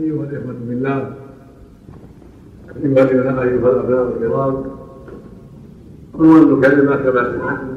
أيها 0.00 0.24
الإخوة 0.24 0.54
بالله 0.68 1.14
أيها 2.84 3.42
أيها 3.42 3.70
الأبناء 3.70 4.08
الكرام 4.16 4.64
عنوان 6.14 6.60
كلمة 6.60 6.96
كما 6.96 7.32
سمعتم 7.32 7.68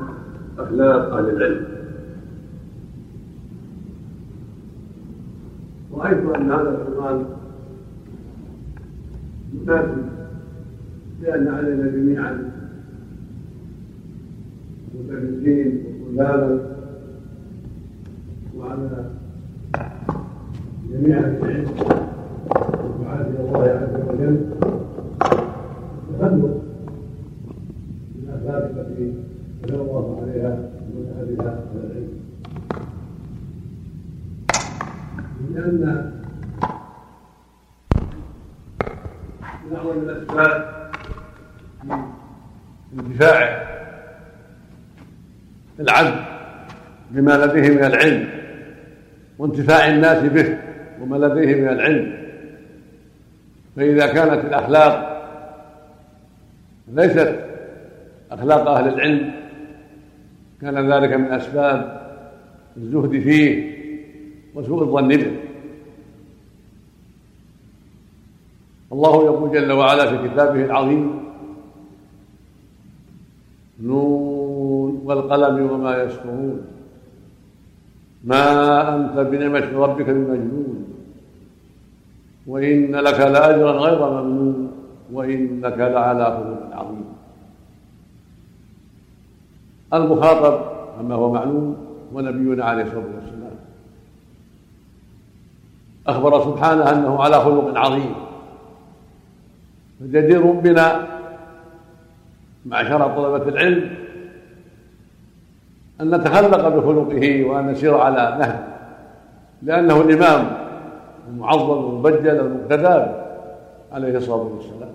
أخلاق 0.59 1.13
أهل 1.13 1.29
العلم. 1.29 1.65
رأيت 5.93 6.17
أن 6.35 6.51
هذا 6.51 6.69
العنوان 6.87 7.25
مناسب 9.53 10.05
لأن 11.21 11.47
علينا 11.47 11.87
جميعا 11.87 12.51
مدرسين 14.95 15.83
وطلابا 16.01 16.75
وعلى 18.57 19.05
جميع 20.91 21.17
العلم 21.19 22.02
الله 23.55 23.69
عز 23.69 23.95
وجل 24.07 24.37
التخلق 26.09 26.63
بالآثار 28.15 28.69
التي 28.69 29.13
دل 29.63 29.75
الله 29.75 30.21
عليها 30.21 30.57
ومنها 30.95 31.23
بها 31.23 31.51
على 31.51 31.83
العلم 31.83 32.13
لأن 35.53 36.11
من 39.65 39.75
أعظم 39.75 39.99
الأسباب 39.99 40.51
في 42.91 42.99
انتفاع 42.99 43.63
العبد 45.79 46.19
بما 47.11 47.45
لديه 47.45 47.69
من 47.69 47.83
العلم 47.83 48.27
وانتفاع 49.39 49.87
الناس 49.87 50.23
به 50.23 50.57
وما 51.01 51.15
لديه 51.17 51.55
من 51.61 51.69
العلم. 51.69 52.23
فإذا 53.75 54.07
كانت 54.07 54.45
الأخلاق 54.45 55.13
ليست 56.87 57.39
أخلاق 58.31 58.69
أهل 58.69 58.93
العلم 58.93 59.31
كان 60.61 60.91
ذلك 60.91 61.13
من 61.13 61.31
أسباب 61.31 62.01
الزهد 62.77 63.19
فيه 63.19 63.73
وسوء 64.55 64.83
الظن 64.83 65.07
به. 65.07 65.31
الله 68.91 69.25
يقول 69.25 69.51
جل 69.51 69.71
وعلا 69.71 70.05
في 70.09 70.29
كتابه 70.29 70.65
العظيم 70.65 71.23
نون 73.81 75.01
والقلم 75.05 75.71
وما 75.71 76.03
يسطرون 76.03 76.65
ما 78.23 78.95
أنت 78.95 79.19
بنعمة 79.19 79.77
ربك 79.77 80.05
بمجنون. 80.05 80.92
وإن 82.47 82.95
لك 82.95 83.19
لأجرا 83.19 83.71
غير 83.71 84.09
ممنون 84.09 84.71
وإنك 85.11 85.77
لعلى 85.77 86.25
خلق 86.25 86.79
عظيم. 86.79 87.05
المخاطب 89.93 90.65
كما 90.97 91.15
هو 91.15 91.33
معلوم 91.33 91.77
ونبينا 92.13 92.65
عليه 92.65 92.83
الصلاة 92.83 93.03
والسلام. 93.15 93.55
أخبر 96.07 96.43
سبحانه 96.43 96.91
أنه 96.91 97.23
على 97.23 97.39
خلق 97.39 97.77
عظيم. 97.77 98.15
فجدير 99.99 100.51
بنا 100.51 101.07
معشر 102.65 103.15
طلبة 103.15 103.49
العلم 103.49 103.95
أن 106.01 106.15
نتخلق 106.15 106.67
بخلقه 106.67 107.43
وأن 107.43 107.67
نسير 107.67 107.97
على 107.97 108.37
نهجه 108.39 108.63
لأنه 109.61 110.01
الإمام 110.01 110.62
المعظم 111.27 111.89
المبجل 111.89 112.39
المقتدى 112.39 113.05
عليه 113.91 114.17
الصلاة 114.17 114.49
والسلام. 114.55 114.93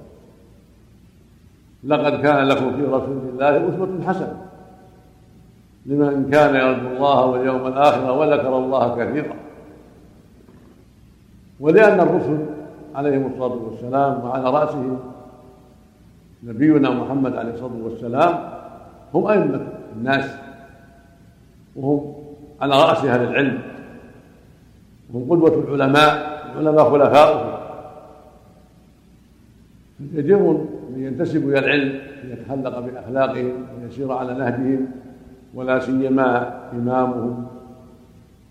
لقد 1.84 2.22
كان 2.22 2.48
لكم 2.48 2.76
في 2.76 2.82
رسول 2.82 3.18
الله 3.32 3.68
أسوة 3.68 3.88
حسنة 4.06 4.36
لمن 5.86 6.30
كان 6.30 6.54
يرجو 6.54 6.96
الله 6.96 7.26
واليوم 7.26 7.66
الآخر 7.66 8.10
وذكر 8.10 8.58
الله 8.58 9.04
كثيرا. 9.04 9.34
ولأن 11.60 12.00
الرسل 12.00 12.46
عليهم 12.94 13.32
الصلاة 13.32 13.56
والسلام 13.56 14.24
وعلى 14.24 14.50
رأسهم 14.50 14.98
نبينا 16.44 16.90
محمد 16.90 17.36
عليه 17.36 17.52
الصلاة 17.52 17.82
والسلام 17.82 18.50
هم 19.14 19.26
أئمة 19.26 19.68
الناس 19.96 20.30
وهم 21.76 22.14
على 22.60 22.74
رأس 22.74 23.04
أهل 23.04 23.28
العلم. 23.28 23.62
وهم 25.12 25.30
قدوة 25.30 25.54
العلماء 25.54 26.38
العلماء 26.52 26.90
خلفاؤهم 26.90 27.58
يجب 30.14 30.40
من 30.94 31.02
ينتسب 31.02 31.48
إلى 31.48 31.58
العلم 31.58 32.00
أن 32.24 32.30
يتخلق 32.30 32.78
بأخلاقهم 32.78 33.52
ويسير 33.82 34.12
على 34.12 34.34
نهجهم 34.34 34.86
ولا 35.54 35.78
سيما 35.78 36.28
إمامهم 36.72 37.46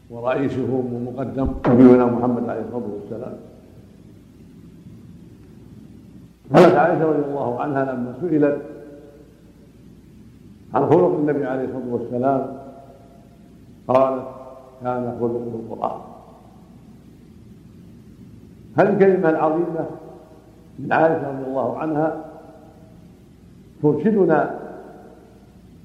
ورئيسهم 0.10 0.94
ومقدم 0.94 1.48
نبينا 1.68 2.06
محمد 2.06 2.50
عليه 2.50 2.62
الصلاة 2.62 2.88
والسلام. 2.94 3.36
قالت 6.54 6.76
عائشة 6.76 7.06
رضي 7.06 7.26
الله 7.30 7.62
عنها 7.62 7.82
لما 7.94 8.14
سئلت 8.22 8.62
عن 10.74 10.90
خلق 10.90 11.14
النبي 11.20 11.46
عليه 11.46 11.64
الصلاة 11.64 11.94
والسلام 11.94 12.58
قالت 13.88 14.24
كان 14.82 15.18
خلقه 15.20 15.52
القرآن. 15.60 16.17
هذه 18.80 18.90
الكلمة 18.90 19.30
العظيمة 19.30 19.86
من 20.80 20.94
عائشة 20.94 21.30
رضي 21.30 21.48
الله 21.48 21.78
عنها 21.78 22.16
ترشدنا 23.84 24.56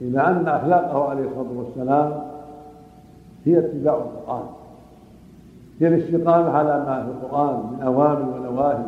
إلى 0.01 0.21
أن 0.21 0.49
أخلاقه 0.49 1.11
عليه 1.11 1.23
الصلاة 1.23 1.53
والسلام 1.57 2.13
هي 3.47 3.59
اتباع 3.59 3.95
القرآن. 3.95 4.43
هي 5.81 5.89
الاستقامة 5.89 6.51
على 6.51 6.85
ما 6.87 7.07
في 7.07 7.27
القرآن 7.27 7.55
من 7.55 7.83
أوامر 7.83 8.23
ونواهي. 8.23 8.85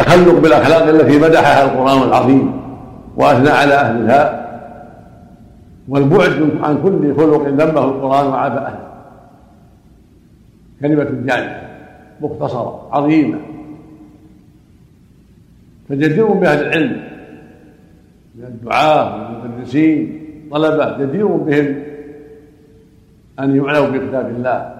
التخلق 0.00 0.40
بالأخلاق 0.40 0.82
التي 0.82 1.18
مدحها 1.18 1.64
القرآن 1.64 2.08
العظيم 2.08 2.60
وأثنى 3.16 3.50
على 3.50 3.74
أهلها. 3.74 4.48
والبعد 5.88 6.50
عن 6.62 6.82
كل 6.82 7.16
خلق 7.16 7.48
ذمه 7.48 7.84
القرآن 7.84 8.26
وعاب 8.26 8.56
أهله. 8.56 8.88
كلمة 10.80 11.04
جامعة 11.04 11.67
مختصرة 12.20 12.88
عظيمة. 12.92 13.38
فجدير 15.88 16.26
بأهل 16.26 16.66
العلم 16.66 17.02
من 18.34 18.44
الدعاة 18.44 19.32
والمدرسين 19.42 20.20
طلبة 20.50 20.98
جدير 20.98 21.26
بهم 21.26 21.82
أن 23.40 23.56
يعنوا 23.56 23.88
بكتاب 23.88 24.28
الله 24.28 24.74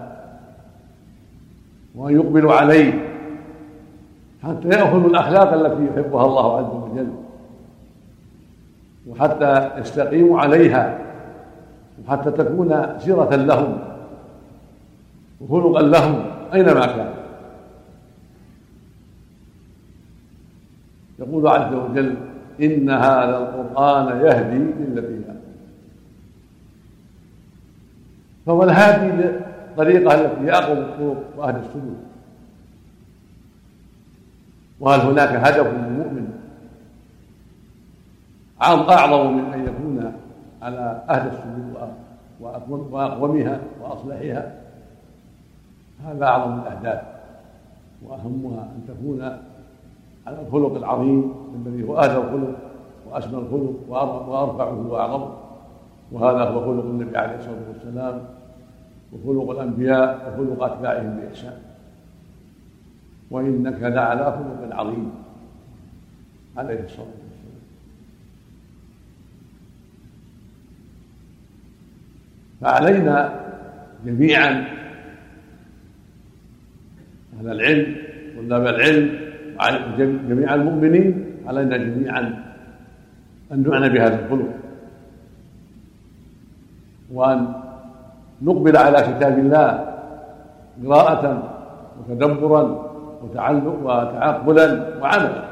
وأن 1.95 2.15
يقبلوا 2.15 2.53
عليه 2.53 2.93
حتى 4.43 4.67
يأخذوا 4.67 5.09
الأخلاق 5.09 5.53
التي 5.53 5.85
يحبها 5.85 6.25
الله 6.25 6.57
عز 6.57 6.91
وجل 6.91 7.09
وحتى 9.07 9.71
يستقيموا 9.77 10.39
عليها 10.39 10.99
وحتى 12.05 12.31
تكون 12.31 12.99
سيرة 12.99 13.35
لهم 13.35 13.79
وخلقا 15.41 15.81
لهم 15.81 16.25
أينما 16.53 16.85
كان. 16.85 17.18
يقول 21.19 21.47
عز 21.47 21.73
وجل 21.73 22.15
إن 22.61 22.89
هذا 22.89 23.37
القرآن 23.37 24.25
يهدي 24.25 24.57
للتي 24.57 25.19
فهو 28.45 28.63
الهادي 28.63 29.23
للطريقة 29.23 30.13
التي 30.13 30.41
هي 30.41 30.59
الطرق 30.59 31.23
وأهل 31.37 31.55
السلوك 31.55 31.97
وهل 34.79 34.99
هناك 34.99 35.29
هدف 35.29 35.67
للمؤمن 35.67 36.29
أعظم 38.61 39.37
من 39.37 39.53
أن 39.53 39.63
يكون 39.63 40.13
على 40.61 41.03
أهل 41.09 41.27
السلوك 41.27 41.89
وأقومها 42.91 43.59
وأصلحها؟ 43.81 44.51
هذا 46.05 46.25
أعظم 46.25 46.59
الأهداف 46.59 47.01
وأهمها 48.03 48.61
أن 48.61 48.83
تكون 48.87 49.37
على 50.29 50.41
الخلق 50.47 50.75
العظيم 50.75 51.33
الذي 51.55 51.83
هو 51.83 51.97
أهل 51.97 52.17
الخلق 52.17 52.57
وأسمى 53.07 53.37
الخلق 53.37 53.73
وأرفعه 53.87 54.87
وأعظمه 54.87 55.33
وهذا 56.11 56.43
هو 56.43 56.59
خلق 56.59 56.85
النبي 56.85 57.17
عليه 57.17 57.35
الصلاة 57.35 57.61
والسلام 57.73 58.25
وخلق 59.13 59.49
الأنبياء 59.51 60.33
وخلق 60.33 60.63
أتباعهم 60.63 61.19
بإحسان. 61.19 61.57
وإنك 63.31 63.81
لعلى 63.81 64.23
خلق 64.25 64.75
عظيم 64.75 65.11
عليه 66.57 66.83
الصلاة 66.83 67.05
والسلام. 67.05 67.59
فعلينا 72.61 73.39
جميعا 74.05 74.65
أهل 77.39 77.51
العلم 77.51 77.95
طلاب 78.37 78.67
العلم 78.67 79.28
جميع 80.29 80.55
المؤمنين 80.55 81.25
علينا 81.47 81.77
جميعا 81.77 82.43
أن 83.51 83.63
نعنى 83.69 83.89
بهذا 83.89 84.25
الخلق. 84.25 84.49
وأن 87.13 87.53
نقبل 88.41 88.77
على 88.77 88.97
كتاب 89.01 89.39
الله 89.39 89.69
قراءة 90.85 91.23
وتدبرا 91.99 92.63
وتعقلا 93.23 94.67
وعملا. 95.01 95.49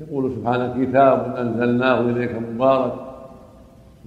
يقول 0.00 0.32
سبحانه 0.36 0.84
كتاب 0.84 1.36
أنزلناه 1.36 2.00
إليك 2.00 2.32
مبارك 2.32 2.94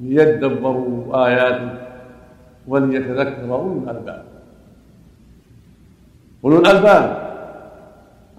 ليدبروا 0.01 1.28
آياته 1.28 1.69
وليتذكر 2.68 3.54
أولو 3.54 3.84
الألباب. 3.84 4.24
أولو 6.44 6.57
الألباب. 6.60 7.23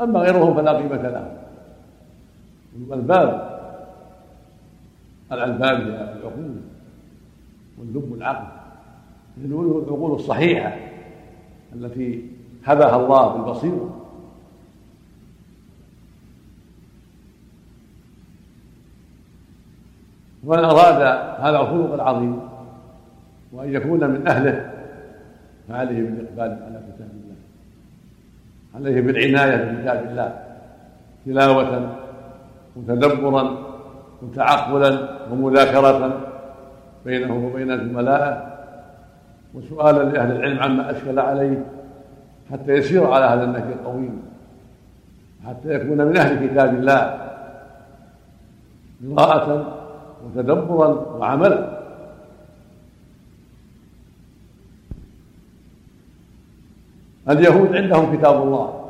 أما 0.01 0.21
غيرهم 0.21 0.55
فلا 0.55 0.73
قيمة 0.73 0.97
لهم 0.97 1.37
أولو 2.75 2.95
الألباب 5.33 5.81
هي 5.81 6.13
العقول 6.13 6.57
واللب 7.79 8.15
العقل 8.15 8.47
العقول 9.45 10.13
الصحيحة 10.13 10.77
التي 11.75 12.31
هبها 12.65 12.97
الله 12.97 13.37
بالبصيرة. 13.37 14.01
ومن 20.45 20.65
أراد 20.65 21.03
هذا 21.41 21.61
الخلق 21.61 21.95
العظيم 21.95 22.41
وأن 23.53 23.75
يكون 23.75 24.11
من 24.11 24.29
أهله 24.29 24.73
فعليه 25.69 26.03
بالإقبال 26.03 26.63
على 26.63 26.83
كتاب 26.89 27.09
الله. 27.11 27.34
عليه 28.75 29.01
بالعناية 29.01 29.57
بكتاب 29.57 30.07
الله 30.11 30.39
تلاوة 31.27 31.97
وتدبرا 32.77 33.57
وتعقلا 34.23 35.09
ومذاكرة 35.33 36.21
بينه 37.05 37.47
وبين 37.47 37.71
الملائكة 37.71 38.55
وسؤالا 39.55 40.03
لأهل 40.03 40.37
العلم 40.37 40.59
عما 40.63 40.91
أشكل 40.91 41.19
عليه 41.19 41.65
حتى 42.53 42.73
يسير 42.73 43.07
على 43.11 43.25
هذا 43.25 43.45
النهج 43.45 43.73
القويم 43.73 44.23
حتى 45.47 45.75
يكون 45.75 45.99
من 45.99 46.17
أهل 46.17 46.47
كتاب 46.49 46.75
الله 46.75 47.21
قراءة 49.17 49.77
وتدبرا 50.25 50.89
وعملا. 50.89 51.74
اليهود 57.29 57.77
عندهم 57.77 58.17
كتاب 58.17 58.43
الله. 58.43 58.81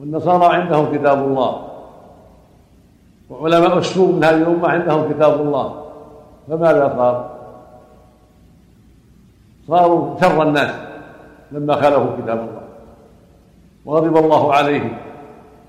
والنصارى 0.00 0.56
عندهم 0.56 0.98
كتاب 0.98 1.18
الله. 1.18 1.68
وعلماء 3.30 3.78
السوء 3.78 4.12
من 4.12 4.24
هذه 4.24 4.36
الأمة 4.36 4.68
عندهم 4.68 5.12
كتاب 5.12 5.40
الله. 5.40 5.84
فماذا 6.48 6.94
صار؟ 6.96 7.30
صاروا 9.68 10.20
شر 10.20 10.42
الناس 10.42 10.74
لما 11.52 11.74
خالفوا 11.74 12.16
كتاب 12.22 12.38
الله. 12.38 12.62
وغضب 13.84 14.16
الله 14.16 14.54
عليهم. 14.54 14.96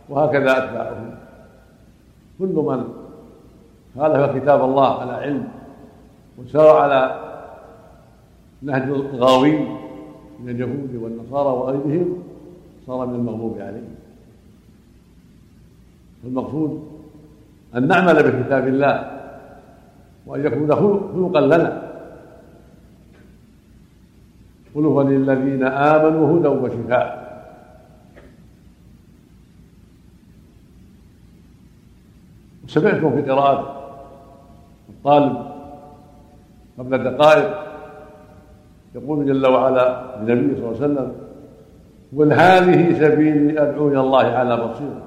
وهكذا 0.10 0.58
أتباعهم. 0.58 1.16
كل 2.40 2.46
من 2.46 2.84
خالف 4.00 4.38
كتاب 4.38 4.64
الله 4.64 5.02
على 5.02 5.14
علم 5.14 5.48
وسار 6.38 6.78
على 6.78 7.20
نهج 8.62 8.84
الغاوين 8.84 9.83
من 10.44 10.50
اليهود 10.50 10.96
والنصارى 10.96 11.50
وغيرهم 11.50 12.24
صار 12.88 13.06
من 13.06 13.16
المغضوب 13.16 13.58
عليهم. 13.60 13.96
فالمقصود 16.24 16.88
أن 17.76 17.88
نعمل 17.88 18.14
بكتاب 18.14 18.68
الله 18.68 19.22
وأن 20.26 20.46
يكون 20.46 20.76
خلقا 20.76 21.42
لنا. 21.42 21.94
قل 24.76 24.86
هو 24.86 25.02
للذين 25.02 25.64
آمنوا 25.64 26.40
هدى 26.40 26.48
وشفاء. 26.48 27.24
وسمعتم 32.66 33.16
في 33.16 33.32
قراءة 33.32 33.84
الطالب 34.90 35.54
قبل 36.78 37.04
دقائق 37.04 37.73
يقول 38.96 39.26
جل 39.26 39.48
وعلا 39.48 40.16
للنبي 40.22 40.56
صلى 40.56 40.66
الله 40.66 40.82
عليه 40.82 40.94
وسلم 40.94 41.12
قل 42.18 42.34
هذه 42.34 43.00
سبيلي 43.00 43.62
أدعو 43.62 43.88
إلى 43.88 44.00
الله 44.00 44.26
على 44.26 44.58
بصيرة 44.58 45.02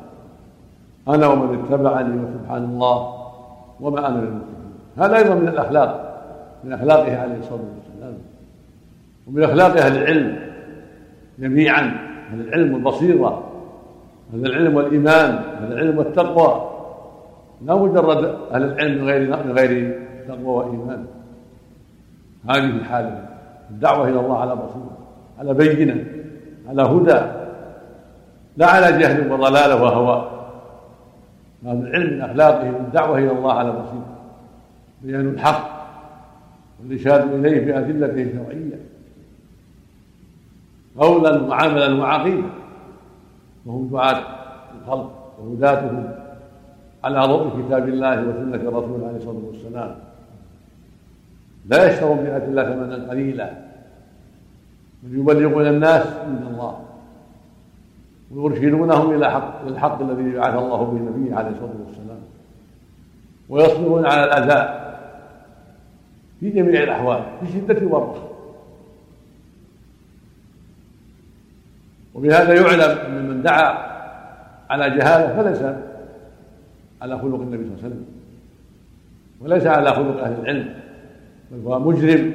أنا 1.08 1.26
ومن 1.26 1.64
اتبعني 1.64 2.24
وسبحان 2.24 2.64
الله 2.64 3.26
وما 3.80 3.98
أنا 3.98 4.16
من 4.16 4.26
المشركين 4.26 4.56
هذا 4.96 5.16
أيضا 5.16 5.34
من 5.34 5.48
الأخلاق 5.48 6.22
من 6.64 6.72
اخلاقه 6.72 7.16
عليه 7.16 7.38
الصلاة 7.38 7.60
والسلام 7.76 8.18
ومن 9.26 9.42
أخلاق 9.42 9.76
أهل 9.76 9.96
العلم 9.96 10.38
جميعا 11.38 11.80
أهل 12.30 12.40
العلم 12.40 12.74
والبصيرة 12.74 13.42
أهل 14.34 14.46
العلم 14.46 14.76
والإيمان 14.76 15.30
أهل 15.30 15.72
العلم 15.72 15.98
والتقوى. 15.98 16.70
لا 17.64 17.74
مجرد 17.74 18.36
أهل 18.52 18.62
العلم 18.62 19.02
من 19.02 19.08
غير 19.08 19.44
من 19.46 19.52
غير 19.52 20.00
تقوى 20.28 20.46
وإيمان. 20.46 21.04
هذه 22.48 22.76
الحالة. 22.76 23.35
الدعوة 23.70 24.08
إلى 24.08 24.20
الله 24.20 24.38
على 24.38 24.56
بصيره 24.56 24.98
على 25.38 25.54
بينه 25.54 26.04
على 26.68 26.82
هدى 26.82 27.20
لا 28.56 28.66
على 28.66 28.98
جهل 28.98 29.32
وضلاله 29.32 29.82
وهوى. 29.82 30.30
هذا 31.64 31.78
العلم 31.78 32.14
من 32.14 32.20
أخلاقه 32.20 32.68
الدعوة 32.68 33.18
إلى 33.18 33.32
الله 33.32 33.52
على 33.52 33.70
بصيره 33.70 34.16
بيان 35.02 35.28
الحق 35.28 35.76
والإرشاد 36.80 37.32
إليه 37.32 37.72
بادلته 37.72 38.22
الشرعيه 38.22 38.80
قولا 40.98 41.42
وعملا 41.42 41.94
وعقيده 41.94 42.48
وهم 43.66 43.88
دعاة 43.88 44.22
الخلق 44.82 45.12
وهداتهم 45.38 46.08
على 47.04 47.20
ضوء 47.20 47.62
كتاب 47.62 47.88
الله 47.88 48.22
وسنة 48.22 48.68
الرسول 48.68 49.04
عليه 49.04 49.16
الصلاة 49.16 49.42
والسلام. 49.46 49.96
لا 51.68 51.90
يشترون 51.90 52.16
بآيات 52.16 52.42
الله 52.42 52.64
ثمنا 52.64 53.10
قليلا. 53.10 53.50
بل 55.02 55.18
يبلغون 55.18 55.66
الناس 55.66 56.06
من 56.06 56.46
الله. 56.50 56.82
ويرشدونهم 58.30 59.14
إلى 59.14 59.30
حق 59.30 59.66
الحق 59.66 60.00
الذي 60.00 60.36
بعث 60.36 60.54
الله 60.54 60.84
به 60.84 60.98
نبيه 60.98 61.34
عليه 61.34 61.50
الصلاة 61.50 61.74
والسلام. 61.86 62.20
ويصبرون 63.48 64.06
على 64.06 64.24
الأذى. 64.24 64.86
في 66.40 66.50
جميع 66.50 66.82
الأحوال 66.82 67.22
في 67.40 67.52
شدة 67.52 67.86
والرخاء 67.86 68.32
وبهذا 72.14 72.54
يعلم 72.54 72.98
أن 72.98 73.28
من 73.28 73.42
دعا 73.42 73.78
على 74.70 74.90
جهالة 74.90 75.42
فليس 75.42 75.62
على 77.02 77.18
خلق 77.18 77.40
النبي 77.40 77.64
صلى 77.64 77.72
الله 77.72 77.78
عليه 77.84 77.86
وسلم. 77.86 78.04
وليس 79.40 79.66
على 79.66 79.92
خلق 79.92 80.20
أهل 80.24 80.40
العلم. 80.40 80.74
بل 81.50 81.66
هو 81.66 81.78
مجرم 81.78 82.34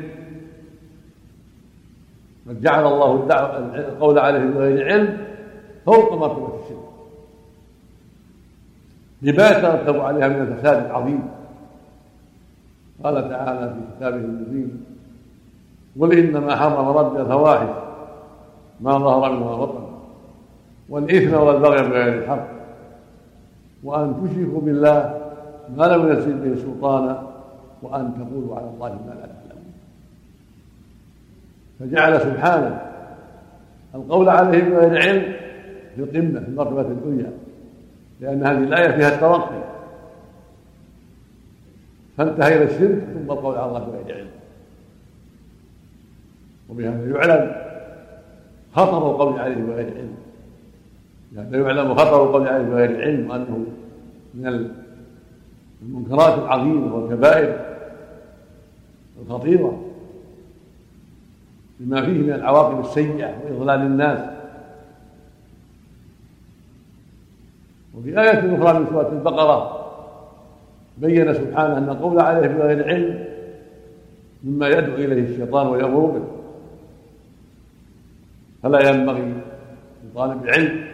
قد 2.50 2.62
جعل 2.62 2.86
الله 2.86 3.28
القول 3.76 4.20
عليه 4.20 4.40
بغير 4.46 4.92
علم 4.92 5.18
فوق 5.86 6.14
مرتبة 6.14 6.60
الشرك 6.64 6.78
لما 9.22 9.50
يترتب 9.50 10.00
عليها 10.00 10.28
من 10.28 10.42
الفساد 10.42 10.86
العظيم. 10.86 11.24
قال 13.04 13.30
تعالى 13.30 13.74
في 13.74 13.80
كتابه 13.98 14.16
المبين 14.16 14.86
قل 16.02 16.18
إنما 16.18 16.56
حرم 16.56 16.88
ربي 16.98 17.22
الفواحش 17.22 17.70
ما 18.82 18.98
ظهر 18.98 19.32
منها 19.32 19.56
بطن 19.56 19.84
والإثم 20.90 21.34
والبغي 21.34 21.90
بغير 21.90 22.24
الحق 22.24 22.48
وأن 23.84 24.16
تشركوا 24.24 24.62
بالله 24.62 25.22
ما 25.78 25.84
لم 25.84 26.08
ينزل 26.08 26.34
به 26.34 26.62
سلطانا 26.62 27.31
وأن 27.82 28.14
تقولوا 28.14 28.56
على 28.56 28.70
الله 28.70 28.90
ما 28.90 29.14
لا 29.14 29.26
تعلمون 29.26 29.74
فجعل 31.80 32.22
سبحانه 32.22 32.82
القول 33.96 34.30
عليه 34.30 34.64
بغير 34.64 35.02
علم 35.02 35.34
في 35.96 36.02
القمة 36.02 36.40
في 36.40 36.48
المرتبة 36.48 36.82
الدنيا 36.82 37.32
لأن 38.22 38.44
هذه 38.44 38.58
الآية 38.58 38.92
فيها 38.98 39.16
الترقي 39.16 39.64
فانتهى 42.18 42.56
إلى 42.56 42.64
الشرك 42.64 43.04
ثم 43.14 43.32
القول 43.32 43.58
على 43.58 43.66
الله 43.68 43.80
بغير 43.80 44.18
علم 44.18 44.30
وبهذا 46.70 47.18
يعلم 47.18 47.56
خطر 48.76 49.12
القول 49.12 49.40
عليه 49.40 49.56
بغير 49.56 49.94
علم 49.98 50.16
لا 51.32 51.60
يعلم 51.60 51.96
خطر 51.96 52.24
القول 52.24 52.48
عليه 52.48 52.64
بغير 52.64 53.02
علم 53.02 53.30
وأنه 53.30 53.66
من 54.34 54.70
المنكرات 55.82 56.40
العظيمة 56.40 56.96
والكبائر. 56.96 57.71
الخطيره 59.22 59.84
بما 61.80 62.02
فيه 62.02 62.12
من 62.12 62.34
العواقب 62.34 62.80
السيئة 62.80 63.36
وإضلال 63.44 63.82
الناس. 63.82 64.20
وفي 67.98 68.22
آية 68.22 68.58
أخرى 68.58 68.80
من 68.80 68.88
سورة 68.90 69.10
البقرة 69.12 69.82
بين 70.98 71.34
سبحانه 71.34 71.78
أن 71.78 71.90
القول 71.90 72.20
عليه 72.20 72.48
بغير 72.48 72.88
علم 72.88 73.26
مما 74.44 74.68
يدعو 74.68 74.96
إليه 74.96 75.24
الشيطان 75.24 75.68
ويأمر 75.68 76.06
به 76.06 76.24
فلا 78.64 78.90
ينبغي 78.90 79.34
لطالب 80.06 80.44
العلم 80.46 80.86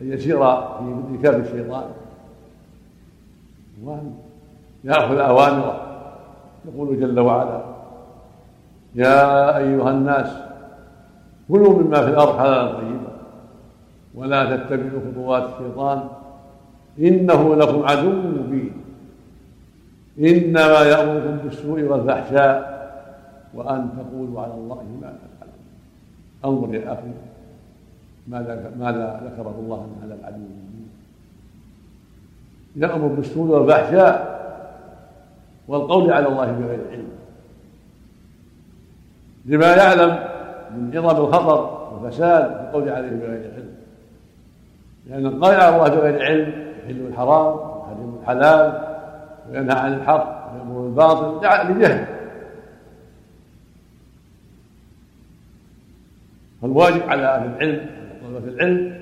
أن 0.00 0.12
يسير 0.12 0.38
في 0.38 0.96
ركاب 1.14 1.40
الشيطان. 1.40 1.90
وأن 3.84 4.14
يأخذ 4.84 5.18
أوامره. 5.18 5.87
يقول 6.74 7.00
جل 7.00 7.20
وعلا 7.20 7.60
يا 8.94 9.56
أيها 9.56 9.90
الناس 9.90 10.30
كلوا 11.48 11.82
مما 11.82 12.00
في 12.00 12.10
الأرض 12.10 12.38
حلالا 12.38 12.72
طيبا 12.72 13.12
ولا 14.14 14.56
تتبعوا 14.56 15.00
خطوات 15.12 15.42
الشيطان 15.42 16.08
إنه 16.98 17.54
لكم 17.54 17.82
عدو 17.88 18.10
مبين. 18.10 18.72
إنما 20.18 20.80
يأمركم 20.82 21.36
بالسوء 21.36 21.82
والفحشاء 21.82 22.78
وأن 23.54 23.88
تقولوا 23.96 24.40
على 24.40 24.54
الله 24.54 24.74
ما 24.74 25.06
لا 25.06 25.12
تعلمون 25.40 25.68
انظر 26.44 26.74
يا 26.74 26.92
أخي 26.92 27.10
ماذا 28.28 28.72
ماذا 28.78 29.20
ذكره 29.24 29.54
الله 29.58 29.76
من 29.76 30.02
هذا 30.02 30.14
العدو 30.14 30.36
المبين. 30.36 30.88
يأمر 32.76 33.06
بالسوء 33.06 33.48
والفحشاء 33.48 34.37
والقول 35.68 36.12
على 36.12 36.28
الله 36.28 36.52
بغير 36.52 36.80
علم. 36.90 37.08
لما 39.44 39.76
يعلم 39.76 40.28
من 40.76 40.96
عظم 40.96 41.24
الخطر 41.24 41.88
والفساد 41.92 42.42
في 42.42 42.60
القول 42.60 42.88
عليه 42.88 43.08
بغير 43.08 43.52
علم. 43.54 43.74
لأن 45.06 45.26
القول 45.26 45.54
على 45.54 45.76
الله 45.76 45.88
بغير 45.88 46.22
علم 46.24 46.74
يحل 46.84 47.06
الحرام 47.06 47.56
ويحرم 47.56 48.18
الحلال 48.22 48.96
وينهى 49.50 49.78
عن 49.78 49.94
الحق 49.94 50.52
ويأمر 50.54 50.80
بالباطل 50.80 51.72
لجهل. 51.72 52.06
فالواجب 56.62 57.02
على 57.08 57.22
أهل 57.22 57.46
العلم 57.46 57.86
طلبة 58.22 58.48
العلم 58.48 59.00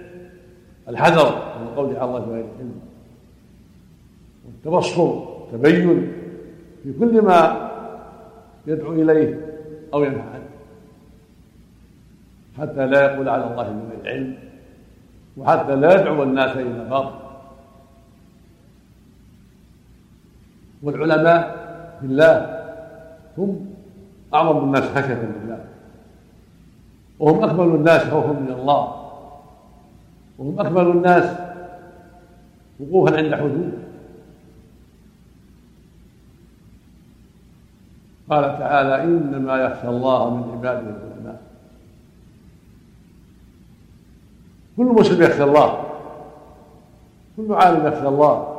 الحذر 0.88 1.34
من 1.60 1.66
القول 1.66 1.96
على 1.96 2.04
الله 2.04 2.20
بغير 2.20 2.46
علم. 2.58 2.80
والتبصر 4.46 5.24
تبين 5.52 6.12
في 6.82 6.92
كل 6.98 7.22
ما 7.22 7.70
يدعو 8.66 8.92
إليه 8.92 9.40
أو 9.94 10.04
ينهى 10.04 10.20
عنه 10.20 10.48
حتى 12.58 12.86
لا 12.86 13.12
يقول 13.12 13.28
على 13.28 13.44
الله 13.50 13.62
بغير 13.62 14.14
علم 14.14 14.34
وحتى 15.36 15.76
لا 15.76 16.00
يدعو 16.00 16.22
الناس 16.22 16.56
إلى 16.56 16.88
باطل 16.90 17.26
والعلماء 20.82 21.56
في 22.00 22.06
الله 22.06 22.62
هم 23.38 23.66
أعظم 24.34 24.64
الناس 24.64 24.84
خشية 24.84 25.14
لله 25.14 25.64
وهم 27.18 27.44
أكمل 27.44 27.74
الناس 27.74 28.02
خوفا 28.02 28.32
من 28.32 28.52
الله. 28.52 29.02
وهم 30.38 30.60
أكمل 30.60 30.86
الناس 30.86 31.36
وقوفا 32.80 33.16
عند 33.16 33.34
حدوده. 33.34 33.78
قال 38.30 38.58
تعالى 38.58 39.04
إنما 39.04 39.56
يخشى 39.56 39.88
الله 39.88 40.30
من 40.34 40.52
عباده 40.52 40.80
العلماء. 40.80 41.40
كل 44.76 44.84
مسلم 44.84 45.22
يخشى 45.22 45.44
الله. 45.44 45.84
كل 47.36 47.52
عالم 47.52 47.86
يخشى 47.86 48.08
الله. 48.08 48.52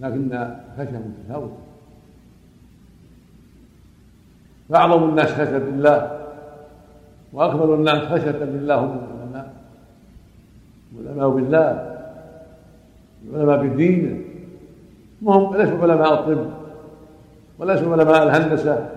لكن 0.00 0.54
خشية 0.78 0.98
متفاوته 0.98 1.56
فأعظم 4.68 5.08
الناس 5.08 5.28
خشية 5.32 5.58
بالله 5.58 6.20
وأكبر 7.32 7.74
الناس 7.74 7.98
خشية 7.98 8.30
بالله 8.30 8.74
هم 8.74 8.98
العلماء. 8.98 9.52
العلماء 11.00 11.28
بالله. 11.28 11.98
العلماء 13.30 13.66
بدينه 13.66 14.20
وهم 15.22 15.56
ليسوا 15.56 15.78
علماء 15.82 16.14
الطب. 16.14 16.61
وليسوا 17.58 17.92
علماء 17.92 18.22
الهندسة 18.22 18.88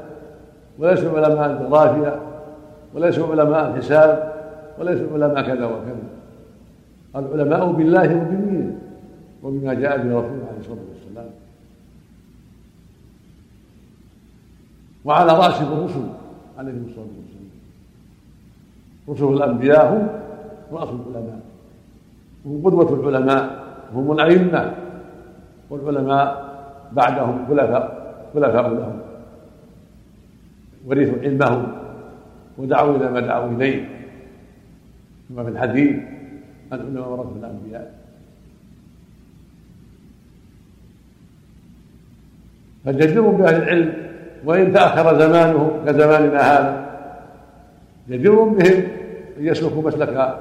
وليسوا 0.80 1.20
علماء 1.20 1.52
الجغرافيا 1.52 2.20
وليسوا 2.94 3.32
علماء 3.32 3.70
الحساب 3.70 4.34
وليسوا 4.80 5.08
علماء 5.14 5.42
كذا 5.42 5.66
وكذا. 5.66 5.96
العلماء 7.16 7.72
بالله 7.72 8.16
وبدينه 8.16 8.76
وبما 9.44 9.74
جاء 9.74 9.98
به 9.98 10.04
رسوله 10.04 10.46
عليه 10.50 10.60
الصلاة 10.60 10.86
والسلام. 10.90 11.30
وعلى 15.06 15.32
راسهم 15.34 15.74
الرسل 15.74 16.08
عليهم 16.58 16.86
الصلاة 16.90 17.06
والسلام. 17.18 17.50
رسل 19.10 19.44
الأنبياء 19.44 19.94
هم 19.94 20.08
رأس 20.72 20.90
العلماء. 20.90 21.40
وهم 22.46 22.66
قدوة 22.66 23.00
العلماء 23.00 23.64
وهم 23.94 24.12
الأئمة. 24.12 24.74
والعلماء 25.70 26.46
بعدهم 26.92 27.46
خلفاء 27.50 27.95
خلفاء 28.44 28.74
لهم. 28.74 29.00
ورثوا 30.86 31.22
علمهم 31.22 31.68
ودعوا 32.58 32.98
إلى 32.98 33.12
ما 33.12 33.20
دعوا 33.20 33.52
إليه. 33.52 33.90
كما 35.30 35.44
في 35.44 35.50
الحديث 35.50 35.96
العلماء 36.74 37.10
ورثوا 37.10 37.38
الأنبياء. 37.40 37.94
فالجدير 42.86 43.22
بأهل 43.22 43.56
العلم 43.56 43.94
وإن 44.46 44.74
تأخر 44.74 45.20
زمانه 45.20 45.84
كزماننا 45.86 46.40
هذا 46.40 46.86
جدير 48.10 48.44
بهم 48.44 48.60
أن 48.60 48.90
يسلكوا 49.38 49.84
مسلك 49.84 50.40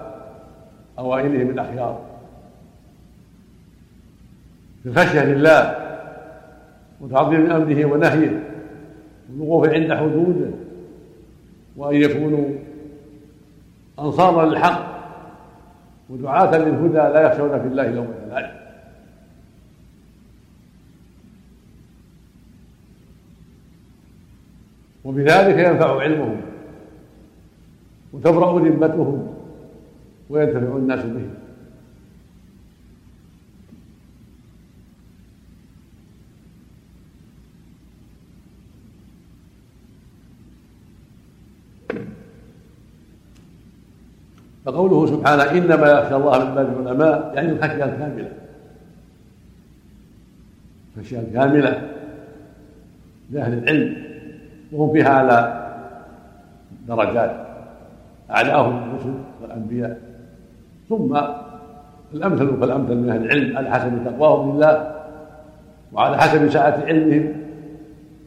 أوائلهم 0.98 1.50
الأخيار. 1.50 2.00
في 4.82 4.88
الخشية 4.88 5.24
لله 5.24 5.83
وتعظيم 7.04 7.50
أمره 7.50 7.84
ونهيه 7.84 8.42
والوقوف 9.30 9.68
عند 9.68 9.92
حدوده 9.94 10.50
وأن 11.76 11.96
يكونوا 11.96 12.49
أنصارا 13.99 14.46
للحق 14.46 14.94
ودعاة 16.11 16.58
للهدى 16.58 16.99
لا 17.14 17.20
يخشون 17.20 17.61
في 17.61 17.66
الله 17.66 17.88
لومة 17.88 18.14
لائم 18.28 18.56
وبذلك 25.04 25.58
ينفع 25.58 26.00
علمهم 26.00 26.40
وتبرأ 28.12 28.61
ذمتهم 28.61 29.34
وينتفع 30.30 30.76
الناس 30.76 31.04
به 31.04 31.43
فقوله 44.64 45.06
سبحانه 45.06 45.42
إنما 45.42 45.90
يخشى 45.90 46.16
الله 46.16 46.44
من 46.44 46.54
باب 46.54 46.80
العلماء 46.80 47.33
يعني 47.35 47.52
الخشية 47.52 47.85
الكاملة. 47.85 48.30
الخشية 50.97 51.18
الكاملة 51.18 51.83
لأهل 53.30 53.59
العلم 53.59 53.97
وهم 54.73 54.92
فيها 54.92 55.09
على 55.09 55.64
درجات 56.88 57.47
أعلاهم 58.30 58.76
الرسل 58.76 59.14
والأنبياء. 59.42 60.00
ثم 60.88 61.18
الأمثل 62.14 62.56
فالأمثل 62.61 62.94
من 62.97 63.11
أهل 63.11 63.25
العلم 63.25 63.56
على 63.56 63.71
حسب 63.71 64.04
تقواهم 64.04 64.56
لله 64.56 64.94
وعلى 65.92 66.18
حسب 66.18 66.49
سعة 66.49 66.83
علمهم 66.87 67.33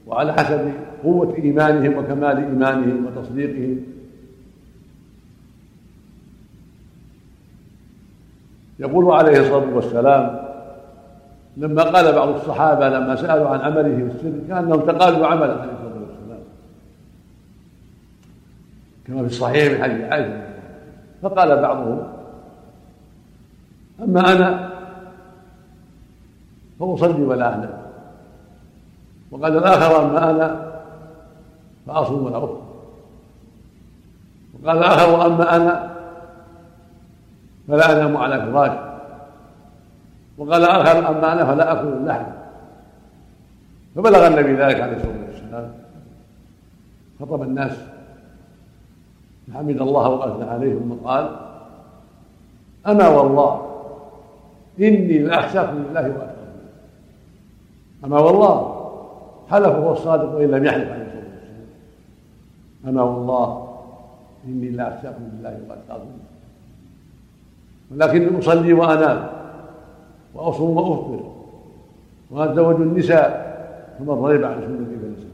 وعلى 0.08 0.34
حسب 0.34 0.72
قوة 1.04 1.36
إيمانهم 1.36 1.98
وكمال 1.98 2.38
إيمانهم 2.38 3.06
وتصديقهم. 3.06 3.97
يقول 8.80 9.12
عليه 9.12 9.40
الصلاة 9.40 9.76
والسلام 9.76 10.48
لما 11.58 11.84
قال 11.84 12.16
بعض 12.16 12.28
الصحابة 12.28 12.90
لما 12.90 13.16
سألوا 13.16 13.50
عن 13.50 13.60
عمله 13.60 13.96
في 13.96 14.16
السر 14.16 14.48
كأنهم 14.48 14.80
تقالوا 14.80 15.28
عمله 15.28 15.54
عليه 15.54 15.72
الصلاة 15.72 16.40
كما 19.08 19.20
في 19.22 19.26
الصحيح 19.28 19.74
من 19.74 19.84
حديث 19.84 20.02
عائشة. 20.02 20.42
فقال 21.22 21.62
بعضهم 21.62 22.04
أما 24.04 24.32
أنا 24.32 24.70
فأصلي 26.80 27.24
ولا 27.24 27.46
أعلم 27.46 27.70
وقال 29.32 29.58
الآخر 29.58 30.06
أما 30.06 30.30
أنا 30.30 30.72
فأصوم 31.88 32.26
ولا 32.26 32.38
أفطر. 32.38 32.62
وقال 34.64 34.84
آخر 34.84 35.20
وأما 35.20 35.56
أنا 35.56 35.97
فلا 37.68 37.92
أنام 37.92 38.18
على 38.18 38.42
فراش 38.42 38.72
وقال 40.38 40.64
آخر 40.64 41.10
أما 41.10 41.34
أنا 41.34 41.46
فلا 41.46 41.72
أكل 41.72 41.88
اللحم. 41.88 42.32
فبلغ 43.96 44.28
النبي 44.28 44.54
ذلك 44.54 44.82
عليه 44.82 44.96
الصلاة 44.96 45.26
والسلام. 45.28 45.72
خطب 47.20 47.42
الناس. 47.42 47.78
حمد 49.54 49.82
الله 49.82 50.10
وأثنى 50.10 50.50
عليه 50.50 50.74
ثم 50.80 50.94
قال 50.94 51.36
أنا 52.88 53.08
والله 53.08 53.68
إني 54.80 55.18
لأخشاكم 55.18 55.78
لله 55.78 56.02
وأتقاكم 56.02 56.38
أما 58.06 58.20
والله 58.20 58.74
حلف 59.50 59.76
هو 59.76 59.94
الصادق 59.94 60.36
وإن 60.36 60.52
لم 60.52 60.66
يحلف 60.66 60.92
عليه 60.92 61.06
الصلاة 61.06 61.24
والسلام. 61.34 61.68
أنا 62.86 63.02
والله 63.04 63.78
إني 64.46 64.70
لأخشاكم 64.70 65.24
لله 65.34 65.60
وأتقاكم 65.70 66.10
ولكني 67.92 68.40
أصلي 68.40 68.74
وأنام 68.74 69.28
وأصوم 70.34 70.78
وأفطر 70.78 71.34
وأتزوج 72.32 72.76
النساء 72.76 73.48
فمن 74.00 74.10
رغب 74.10 74.44
عن 74.44 74.62
سنتي 74.62 75.00
فليس 75.02 75.28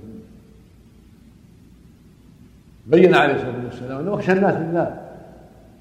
بين 2.88 3.16
عليه 3.16 3.36
الصلاة 3.36 3.66
والسلام 3.66 4.00
أنه 4.00 4.14
أخشى 4.14 4.32
الناس 4.32 4.56
لله 4.56 5.02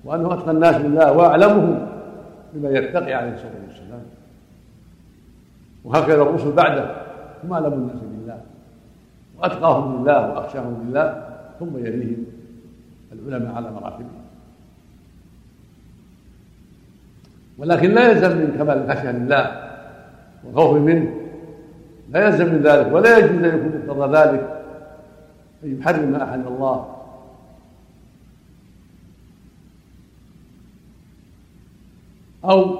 وأنه 0.04 0.34
أتقى 0.34 0.50
الناس 0.50 0.76
لله 0.76 1.12
وأعلمهم 1.12 1.86
بما 2.54 2.70
يتقي 2.70 3.12
عليه 3.14 3.34
الصلاة 3.34 3.52
والسلام. 3.68 4.02
وهكذا 5.84 6.22
الرسل 6.22 6.52
بعده 6.52 6.94
هم 7.44 7.52
أعلم 7.52 7.72
الناس 7.72 7.96
بالله 7.96 8.40
وأتقاهم 9.38 10.02
لله 10.02 10.30
وأخشاهم 10.30 10.86
لله 10.88 11.24
ثم 11.60 11.78
يليهم 11.78 12.24
العلماء 13.12 13.54
على 13.54 13.70
مراتبهم. 13.70 14.21
ولكن 17.62 17.90
لا 17.90 18.10
يلزم 18.10 18.36
من 18.36 18.54
كمال 18.58 18.78
الخشيه 18.78 19.10
لله 19.10 19.70
والخوف 20.44 20.78
منه 20.78 21.14
لا 22.10 22.26
يلزم 22.26 22.46
من 22.46 22.62
ذلك 22.62 22.92
ولا 22.92 23.18
يجوز 23.18 23.30
أن 23.30 23.44
يكون 23.44 23.82
مقتضى 23.86 24.18
ذلك. 24.18 24.62
أن 25.64 25.78
يحرم 25.80 26.08
ما 26.12 26.24
أحل 26.24 26.42
الله. 26.46 26.86
أو 32.44 32.76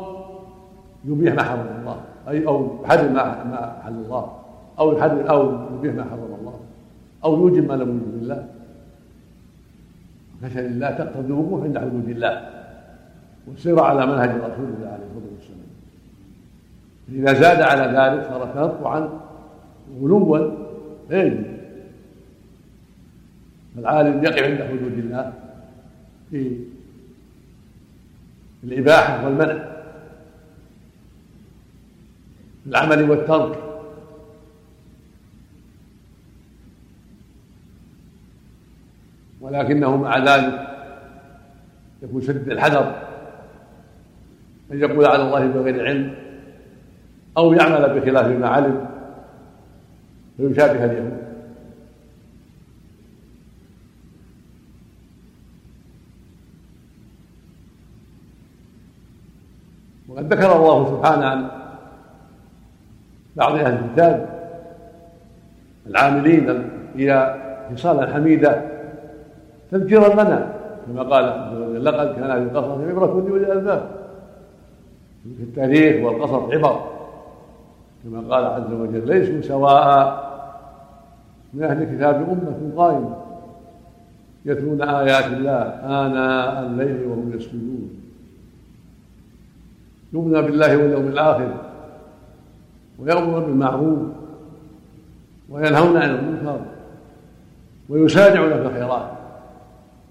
يبيح 1.04 1.34
ما 1.34 1.42
حرم 1.42 1.66
الله. 1.80 2.00
أي 2.28 2.46
أو 2.46 2.78
يحرم 2.84 3.12
ما 3.14 3.80
أحل 3.80 3.92
الله. 3.92 4.38
أو 4.78 4.92
يحرم 4.92 5.18
أو 5.18 5.40
يبيح 5.74 5.94
ما 5.94 6.04
حرم 6.04 6.36
الله. 6.40 6.60
أو 7.24 7.34
يوجب 7.34 7.68
ما 7.68 7.74
لم 7.74 7.88
يوجب 7.88 8.22
الله 8.22 8.46
خشيه 10.42 10.60
لله 10.60 10.90
تقتضي 10.90 11.26
الوقوف 11.26 11.64
عند 11.64 11.78
حدود 11.78 12.08
الله. 12.08 12.61
والسير 13.46 13.80
على 13.80 14.06
منهج 14.06 14.30
رسول 14.30 14.64
الله 14.64 14.88
عليه 14.88 15.04
الصلاه 15.04 15.32
والسلام 15.34 15.62
إذا 17.12 17.40
زاد 17.40 17.60
على 17.60 17.82
ذلك 17.82 18.28
صار 18.28 18.46
تنطعا 18.54 19.20
غلوا 20.00 20.50
لا 21.10 21.22
يجوز 21.22 21.52
العالم 23.78 24.24
يقف 24.24 24.42
عند 24.42 24.62
حدود 24.62 24.98
الله 24.98 25.32
في 26.30 26.56
الإباحة 28.64 29.24
والمنع. 29.24 29.54
في 32.64 32.70
العمل 32.70 33.10
والترك. 33.10 33.58
ولكنه 39.40 39.96
مع 39.96 40.18
ذلك 40.18 40.68
يكون 42.02 42.22
شديد 42.22 42.48
الحذر. 42.48 43.11
أن 44.72 44.78
يقول 44.78 45.06
على 45.06 45.22
الله 45.22 45.46
بغير 45.46 45.86
علم 45.86 46.14
أو 47.36 47.52
يعمل 47.52 48.00
بخلاف 48.00 48.26
ما 48.26 48.48
علم 48.48 48.86
فيشابه 50.36 50.84
اليهود. 50.84 51.22
وقد 60.08 60.32
ذكر 60.32 60.56
الله 60.56 60.96
سبحانه 60.96 61.26
عن 61.26 61.48
بعض 63.36 63.54
أهل 63.54 63.84
الكتاب 63.84 64.28
العاملين 65.86 66.68
إلى 66.94 67.42
خصال 67.72 68.12
حميده 68.12 68.62
تذكيرا 69.70 70.14
لنا 70.14 70.52
كما 70.86 71.02
قال 71.02 71.84
لقد 71.84 72.14
كان 72.14 72.32
في 72.32 72.56
القصص 72.56 72.80
عبرة 72.88 73.24
لأولي 73.26 73.46
الألباب. 73.46 74.01
في 75.22 75.42
التاريخ 75.42 76.04
والقصص 76.04 76.52
عبر. 76.54 76.90
كما 78.04 78.34
قال 78.34 78.44
عز 78.44 78.72
وجل 78.72 79.06
ليسوا 79.06 79.40
سواء. 79.40 80.32
من 81.54 81.62
أهل 81.62 81.82
الكتاب 81.82 82.14
أمة 82.14 82.72
قائمة 82.76 83.16
يتلون 84.44 84.82
آيات 84.82 85.26
الله 85.26 85.62
آناء 85.84 86.66
الليل 86.66 87.06
وهم 87.06 87.32
يسجدون. 87.34 87.90
يؤمنون 90.12 90.42
بالله 90.42 90.76
واليوم 90.76 91.06
الآخر 91.06 91.54
ويأمرون 92.98 93.44
بالمعروف 93.44 93.98
وينهون 95.50 95.96
عن 95.96 96.10
المنكر 96.10 96.60
ويسارعون 97.88 98.50
في 98.50 98.66
الخيرات. 98.66 99.10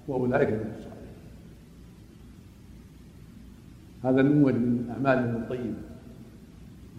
وأولئك 0.08 0.50
من 0.50 0.70
هذا 4.04 4.22
نموذج 4.22 4.56
من 4.56 4.90
أعمالهم 4.96 5.36
الطيبة 5.36 5.74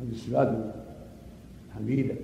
هذه 0.01 0.13
الصفات 0.13 0.53
الحميدة. 1.69 2.15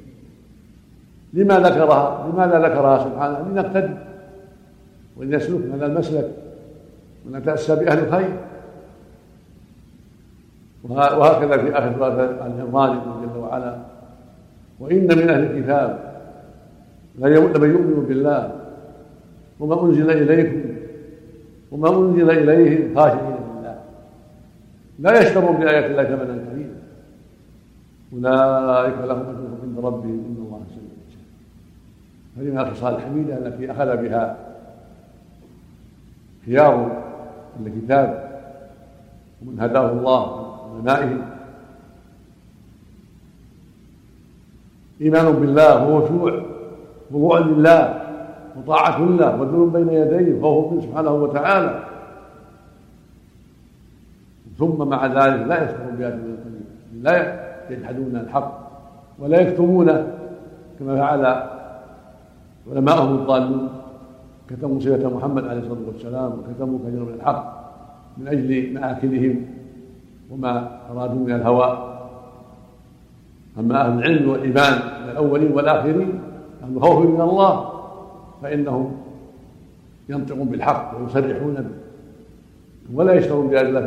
لما 1.33 1.59
ذكرها 1.59 2.29
لماذا 2.33 2.59
ذكرها 2.59 3.05
سبحانه؟ 3.05 3.49
لنقتدي 3.49 3.95
ولنسلك 5.17 5.61
هذا 5.75 5.87
المسلك 5.87 6.31
ونتأسى 7.27 7.77
بأهل 7.77 7.99
الخير. 7.99 8.33
وهكذا 10.88 11.57
في 11.62 11.79
آخر 11.79 11.95
سورة 11.99 12.47
العمران 12.47 13.01
جل 13.23 13.38
وعلا. 13.38 13.79
وإن 14.81 15.05
من 15.05 15.31
أهل 15.31 15.43
الكتاب 15.43 16.14
لمن 17.19 17.33
يؤمن 17.33 18.05
بالله 18.09 18.53
وما 19.61 19.83
أنزل 19.83 20.11
إليكم 20.11 20.61
وما 21.73 21.88
أنزل 21.99 22.31
إليهم 22.31 22.95
خاشعين. 22.95 23.38
لا 24.98 25.20
يشترون 25.20 25.56
بآيات 25.56 25.84
الله 25.84 26.04
ثمنا 26.04 26.50
قليلا 26.50 26.78
أولئك 28.12 28.98
لهم 28.98 29.20
أجرهم 29.20 29.58
عند 29.62 29.78
ربهم. 29.78 30.24
إن 30.28 30.37
الله 30.46 30.61
سميع 30.68 30.88
هذه 32.37 32.52
من 32.52 32.58
الخصال 32.58 32.94
الحميدة 32.94 33.38
التي 33.38 33.70
أخذ 33.70 33.96
بها 33.96 34.37
خيار 36.46 37.02
الكتاب 37.66 38.28
ومن 39.42 39.61
هداه 39.61 39.92
الله 39.92 40.46
من 40.74 40.88
علمائه 40.88 41.22
إيمان 45.00 45.32
بالله 45.32 45.88
وخشوع 45.88 46.42
خضوع 47.11 47.38
لله. 47.38 48.04
وطاعة 48.56 48.98
له 48.98 49.40
وذل 49.40 49.70
بين 49.70 49.88
يديه. 49.88 50.40
خوف 50.42 50.72
منه 50.72 50.82
سبحانه 50.82 51.11
وتعالى. 51.11 51.84
ثم 54.59 54.88
مع 54.88 55.07
ذلك 55.07 55.47
لا 55.47 55.64
يسخرون 55.64 55.97
بآيات 55.97 56.14
من 56.14 57.03
لا 57.03 57.14
يجحدون 57.71 58.16
الحق 58.16 58.53
ولا 59.18 59.40
يكتمونه 59.40 60.07
كما 60.79 60.97
فعل 60.97 61.25
علماءهم 62.71 63.14
الضالون. 63.14 63.68
كتموا 64.51 64.81
صلة 64.81 65.16
محمد 65.16 65.44
عليه 65.47 65.61
الصلاة 65.61 65.87
والسلام 65.87 66.33
وكتموا 66.33 66.79
كثيرا 66.79 67.05
من 67.05 67.14
الحق 67.14 67.42
من 68.18 68.29
أجل 68.29 68.75
مآكلهم 68.75 69.47
وما 70.31 70.81
أرادوا 70.90 71.27
من 71.27 71.33
الهوى. 71.33 71.68
أما 73.59 73.87
أهل 73.87 73.99
العلم 73.99 74.31
والإيمان 74.31 74.73
من 75.03 75.11
الأولين 75.11 75.53
والآخرين 75.53 76.21
أهل 76.62 76.77
الخوف 76.77 77.07
من 77.07 77.21
الله 77.21 77.73
فإنهم 78.42 78.97
ينطقون 80.09 80.49
بالحق 80.49 81.01
ويصرحون 81.01 81.55
به 81.55 81.77
ولا 82.94 83.12
يشترون 83.12 83.49
قليلا 83.49 83.81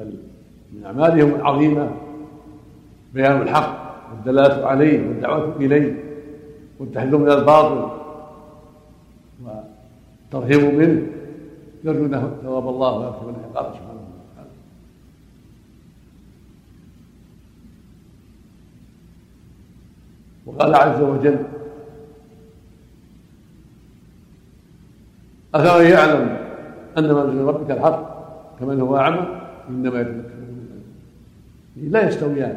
بل 0.00 0.14
من 0.72 0.84
أعمالهم 0.84 1.34
العظيمة. 1.34 1.90
بيان 3.14 3.42
الحق 3.42 4.00
والدلالة 4.10 4.66
عليه 4.66 5.08
والدعوة 5.08 5.56
إليه. 5.56 6.04
والتحذير 6.78 7.18
من 7.18 7.30
الباطل. 7.30 7.90
والترهيب 9.44 10.74
منه. 10.74 11.06
يرجون 11.84 12.38
ثواب 12.42 12.68
الله 12.68 12.98
ويغفر 12.98 13.30
العقاب 13.30 13.74
سبحانه 13.74 14.00
وتعالى. 14.00 14.50
وقال 20.46 20.74
عز 20.74 21.00
وجل 21.00 21.38
أفمن 25.54 25.86
يعلم 25.86 26.36
أن 26.98 27.04
من 27.04 27.48
ربك 27.48 27.70
الحق 27.70 28.20
كمن 28.60 28.80
هو 28.80 28.96
أعمى؟ 28.96 29.39
إنما 29.70 30.00
يتذكر 30.00 30.40
لا 31.76 32.08
يستويان. 32.08 32.56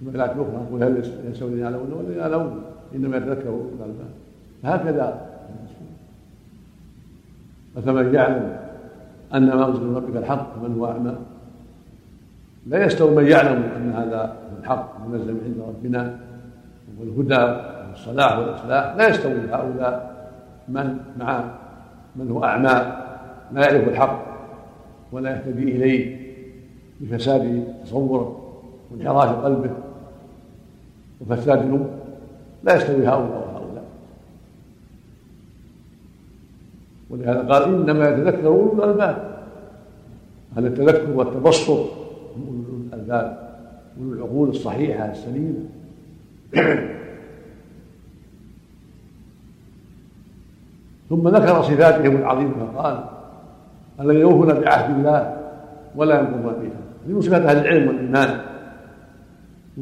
كما 0.00 0.10
في 0.10 0.16
الآية 0.16 0.32
الأخرى 0.32 0.66
يقول 0.68 0.82
هل 0.82 1.12
يستوي 1.30 1.60
يعلمون 1.60 1.92
والذين 1.92 2.18
يعلمون 2.18 2.62
إنما 2.94 3.16
يتذكر 3.16 3.48
الألباب 3.48 4.10
هكذا. 4.64 5.28
فمن 7.84 8.14
يعلم 8.14 8.56
أن 9.34 9.46
ما 9.46 9.68
أنزل 9.68 9.80
من 9.80 9.96
ربك 9.96 10.16
الحق 10.16 10.54
كمن 10.54 10.74
هو 10.78 10.86
أعمى 10.86 11.16
لا 12.66 12.84
يستوي 12.84 13.16
من 13.16 13.26
يعلم 13.26 13.62
أن 13.76 13.92
هذا 13.92 14.36
الحق 14.60 15.06
منزل 15.08 15.32
من 15.32 15.40
عند 15.44 15.68
ربنا 15.68 16.18
والهدى 16.98 17.72
والصلاح 17.90 18.38
والإصلاح. 18.38 18.94
لا 18.96 19.08
يستوي 19.08 19.32
هؤلاء. 19.52 20.12
من؟ 20.68 20.96
مع 21.18 21.44
من 22.16 22.30
هو 22.30 22.44
أعمى. 22.44 22.96
لا 23.52 23.72
يعرف 23.72 23.88
الحق. 23.88 24.31
ولا 25.12 25.30
يهتدي 25.30 25.62
إليه 25.62 26.16
بفساد 27.00 27.74
تصوره 27.84 28.54
وانحراف 28.90 29.44
قلبه 29.44 29.70
وفساد 31.20 31.58
الأم 31.58 31.86
لا 32.64 32.76
يستوي 32.76 33.06
هؤلاء 33.06 33.48
وهؤلاء. 33.48 33.84
ولهذا 37.10 37.40
قال 37.52 37.62
إنما 37.62 38.08
يتذكر 38.08 38.46
أولو 38.46 38.84
الألباب. 38.84 39.42
هذا 40.56 40.68
التذكر 40.68 41.10
والتبصر 41.10 41.72
هم 41.72 42.46
أولو 42.46 42.82
الألباب 42.86 43.58
أولو 43.98 44.12
العقول 44.12 44.48
الصحيحة 44.48 45.10
السليمة. 45.10 45.64
ثم 51.08 51.28
ذكر 51.28 51.62
صفاتهم 51.62 52.16
العظيمة 52.16 52.72
فقال 52.74 53.04
الذين 54.02 54.20
يوفون 54.20 54.54
بعهد 54.60 54.98
الله 54.98 55.36
ولا 55.96 56.20
ينقضون 56.20 56.52
بها 56.52 56.80
من 57.06 57.20
صفات 57.20 57.42
أهل 57.42 57.58
العلم 57.58 57.88
والإيمان. 57.88 58.40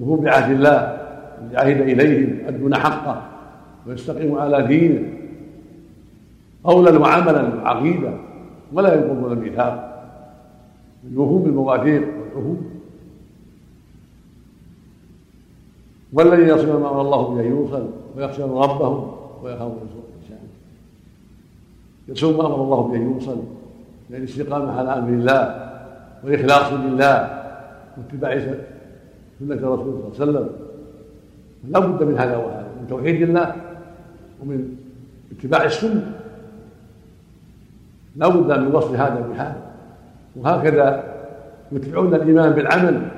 وهم 0.01 0.21
بعهد 0.21 0.51
الله 0.53 0.99
عهد 1.55 1.81
اليهم 1.81 2.39
يؤدون 2.41 2.75
حقه 2.75 3.23
ويستقيموا 3.87 4.41
على 4.41 4.67
دينه. 4.67 5.09
قولا 6.65 6.99
وعملا 6.99 7.55
وعقيده 7.55 8.13
ولا 8.73 8.95
ينقضون 8.95 9.33
الميثاق 9.33 10.03
يوفون 11.11 11.43
بالمواثيق 11.43 12.03
والعهود. 12.03 12.63
والذين 16.13 16.49
يصلون 16.49 16.83
ما 16.83 16.91
أمر 16.91 17.01
الله 17.01 17.35
به 17.35 17.43
يوصل 17.43 17.87
ويخشون 18.17 18.51
ربهم 18.51 19.13
ويخافون 19.43 19.89
سوء 19.93 20.05
الحساب. 20.19 20.39
يصلون 22.09 22.37
ما 22.37 22.47
أمر 22.47 22.65
الله 22.65 22.83
به 22.83 22.99
يوصل 22.99 23.60
الاستقامة 24.17 24.79
على 24.79 24.99
أمر 24.99 25.09
الله 25.09 25.71
والإخلاص 26.25 26.73
لله 26.73 27.43
واتباع 27.97 28.39
سنة 29.39 29.55
الرسول 29.55 30.13
صلى 30.15 30.25
الله 30.25 30.39
عليه 30.41 30.41
وسلم. 30.41 30.49
لا 31.69 31.79
بد 31.79 32.03
من 32.03 32.19
هذا 32.19 32.37
وهذا 32.37 32.69
من 32.81 32.87
توحيد 32.89 33.23
الله 33.23 33.55
ومن 34.41 34.77
اتباع 35.33 35.65
السنة. 35.65 36.13
لا 38.17 38.29
بد 38.29 38.59
من 38.59 38.75
وصل 38.75 38.97
هذا 38.97 39.27
بهذا. 39.31 39.63
وهكذا 40.37 41.15
يتبعون 41.73 42.15
الإيمان 42.15 42.51
بالعمل. 42.51 43.09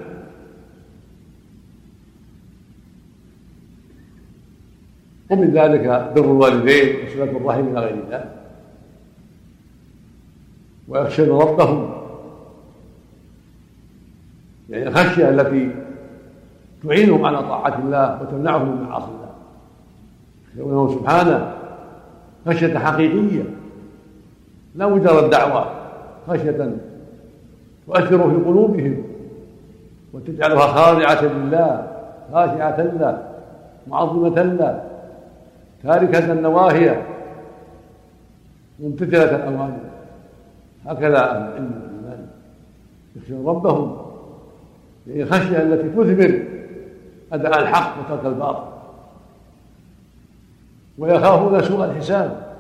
ومن 5.31 5.51
ذلك 5.51 6.13
بر 6.17 6.25
الوالدين 6.25 7.07
وصله 7.07 7.25
الرحم 7.25 7.69
إلى 7.69 7.81
غير 7.81 7.97
ذلك 8.11 8.42
ويخشون 10.93 11.29
ربهم 11.29 11.91
يعني 14.71 14.89
الخشية 14.89 15.29
التي 15.29 15.71
تعينهم 16.85 17.25
على 17.25 17.43
طاعة 17.43 17.79
الله 17.79 18.23
وتمنعهم 18.23 18.69
من 18.69 18.83
معاصي 18.83 19.07
الله. 19.07 19.33
يخشونه 20.57 20.99
سبحانه 20.99 21.55
خشية 22.47 22.79
حقيقية 22.79 23.43
لا 24.75 24.87
مجرد 24.87 25.31
دعوة 25.31 25.67
خشية 26.29 26.77
تؤثر 27.87 28.31
في 28.31 28.37
قلوبهم 28.37 29.03
وتجعلها 30.13 30.67
خاضعة 30.67 31.25
لله 31.25 31.87
خاشعة 32.33 32.81
له 32.81 33.23
معظمة 33.87 34.43
له 34.43 34.85
تاركة 35.83 36.33
النواهي 36.33 36.97
ممتثله 38.81 39.37
الاوامر 39.37 39.92
هكذا 40.87 41.31
أهل 41.31 41.37
العلم 41.37 41.71
والايمان 41.83 42.27
يخشون 43.17 43.47
ربهم 43.47 44.07
يعني 45.07 45.23
الخشية 45.23 45.63
التي 45.63 45.89
تثمر 45.89 46.43
أداء 47.33 47.63
الحق 47.63 48.01
وترك 48.01 48.27
الباطل. 48.27 48.73
ويخافون 50.99 51.63
سوء 51.63 51.85
الحساب. 51.85 52.53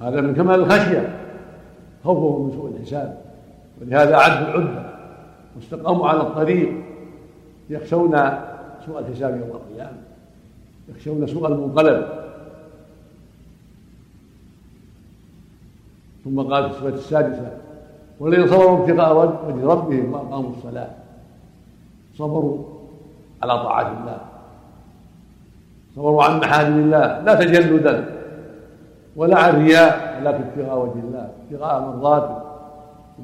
هذا 0.00 0.20
من 0.20 0.34
كمال 0.34 0.60
الخشية 0.60 1.18
خوفهم 2.04 2.46
من 2.46 2.52
سوء 2.52 2.76
الحساب. 2.76 3.20
ولهذا 3.80 4.14
أعدوا 4.14 4.48
العدة 4.48 4.94
واستقاموا 5.56 6.08
على 6.08 6.20
الطريق. 6.20 6.72
يخشون 7.70 8.20
سوء 8.86 8.98
الحساب 8.98 9.40
يوم 9.40 9.50
القيامة. 9.50 9.98
يخشون 10.88 11.26
سوء 11.26 11.48
المنقلب. 11.48 12.23
ثم 16.24 16.40
قال 16.40 16.70
في 16.70 16.76
الصفة 16.76 16.88
السادسة 16.88 17.50
والذين 18.20 18.46
صبروا 18.46 18.78
ابتغاء 18.78 19.16
وجه 19.46 19.66
ربهم 19.66 20.12
وأقاموا 20.12 20.50
الصلاة. 20.50 20.90
صبروا 22.14 22.64
على 23.42 23.52
طاعة 23.52 23.92
الله. 24.00 24.18
صبروا 25.96 26.24
عن 26.24 26.38
محارم 26.38 26.78
الله. 26.78 27.20
لا 27.20 27.34
تجلدا. 27.34 28.04
ولا 29.16 29.38
عن 29.38 29.64
رياء. 29.64 30.20
ولكن 30.20 30.44
ابتغاء 30.44 30.78
وجه 30.78 30.98
الله. 31.04 31.28
ابتغاء 31.50 31.80
مرضاته. 31.80 32.42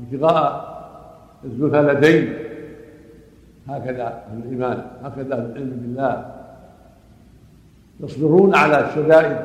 ابتغاء 0.02 0.70
الزلفى 1.44 1.82
لديه. 1.82 2.38
هكذا 3.68 4.04
أهل 4.04 4.38
الإيمان. 4.38 4.86
هكذا 5.04 5.34
أهل 5.34 5.50
العلم 5.50 5.70
بالله. 5.82 6.34
يصبرون 8.00 8.54
على 8.54 8.88
الشدائد 8.88 9.36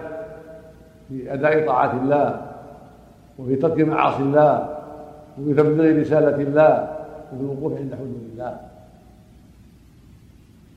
في 1.10 1.34
أداء 1.34 1.68
طاعة 1.68 1.92
الله. 2.04 2.45
وفي 3.40 3.56
ترك 3.56 3.80
معاصي 3.80 4.24
الله 4.24 4.70
وفي 5.40 5.54
تبليغ 5.54 6.02
رسالة 6.02 6.36
الله 6.36 6.74
وفي 7.34 7.42
الوقوف 7.44 7.74
عند 7.78 7.94
حدود 7.96 8.24
الله. 8.34 8.58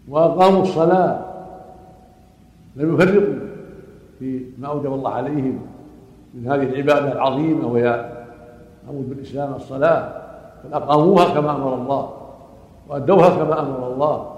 وأقاموا 0.08 0.62
الصلاة. 0.62 1.24
لم 2.76 2.94
يفرقوا 2.94 3.34
في 4.18 4.44
ما 4.58 4.68
أوجب 4.68 4.92
الله 4.94 5.10
عليهم 5.10 5.58
من 6.34 6.50
هذه 6.50 6.62
العبادة 6.62 7.12
العظيمة 7.12 7.66
وهي 7.66 8.12
عمود 8.88 9.08
بالإسلام 9.08 9.54
الصلاة 9.54 10.12
بل 10.64 10.74
أقاموها 10.74 11.34
كما 11.34 11.50
أمر 11.50 11.74
الله 11.74 12.12
وأدوها 12.88 13.28
كما 13.28 13.60
أمر 13.60 13.92
الله. 13.92 14.34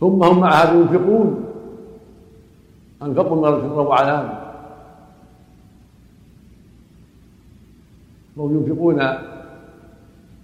ثم 0.00 0.22
هم 0.22 0.40
مع 0.40 0.50
هذا 0.50 0.72
ينفقون. 0.72 1.43
من 3.02 3.14
سرا 3.60 3.82
وعلانية 3.82 4.44
وهم 8.36 8.56
ينفقون 8.56 9.00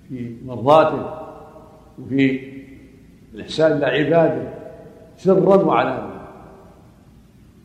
في 0.09 0.37
مرضاته 0.47 1.21
وفي 1.99 2.53
الإحسان 3.35 3.73
إلى 3.73 3.87
عباده 3.87 4.53
سرا 5.19 5.57
وعلانية. 5.57 6.21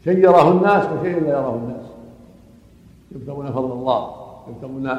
شيء 0.04 0.18
يراه 0.18 0.52
الناس 0.52 0.86
وشيء 0.86 1.24
لا 1.24 1.30
يراه 1.30 1.56
الناس. 1.56 1.86
يبتغون 3.12 3.52
فضل 3.52 3.72
الله 3.72 4.16
يبتغون 4.50 4.98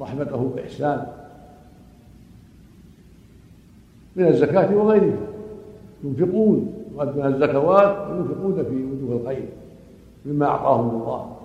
رحمته 0.00 0.52
بإحسان. 0.56 1.06
من 4.16 4.26
الزكاة 4.26 4.74
وغيرها. 4.76 5.26
ينفقون. 6.04 6.75
يؤدون 6.96 7.26
الزكوات 7.26 8.10
وينفقون 8.10 8.64
في 8.64 8.84
وجوه 8.84 9.20
الخير 9.20 9.48
مما 10.26 10.46
أعطاهم 10.46 10.90
الله. 10.90 11.36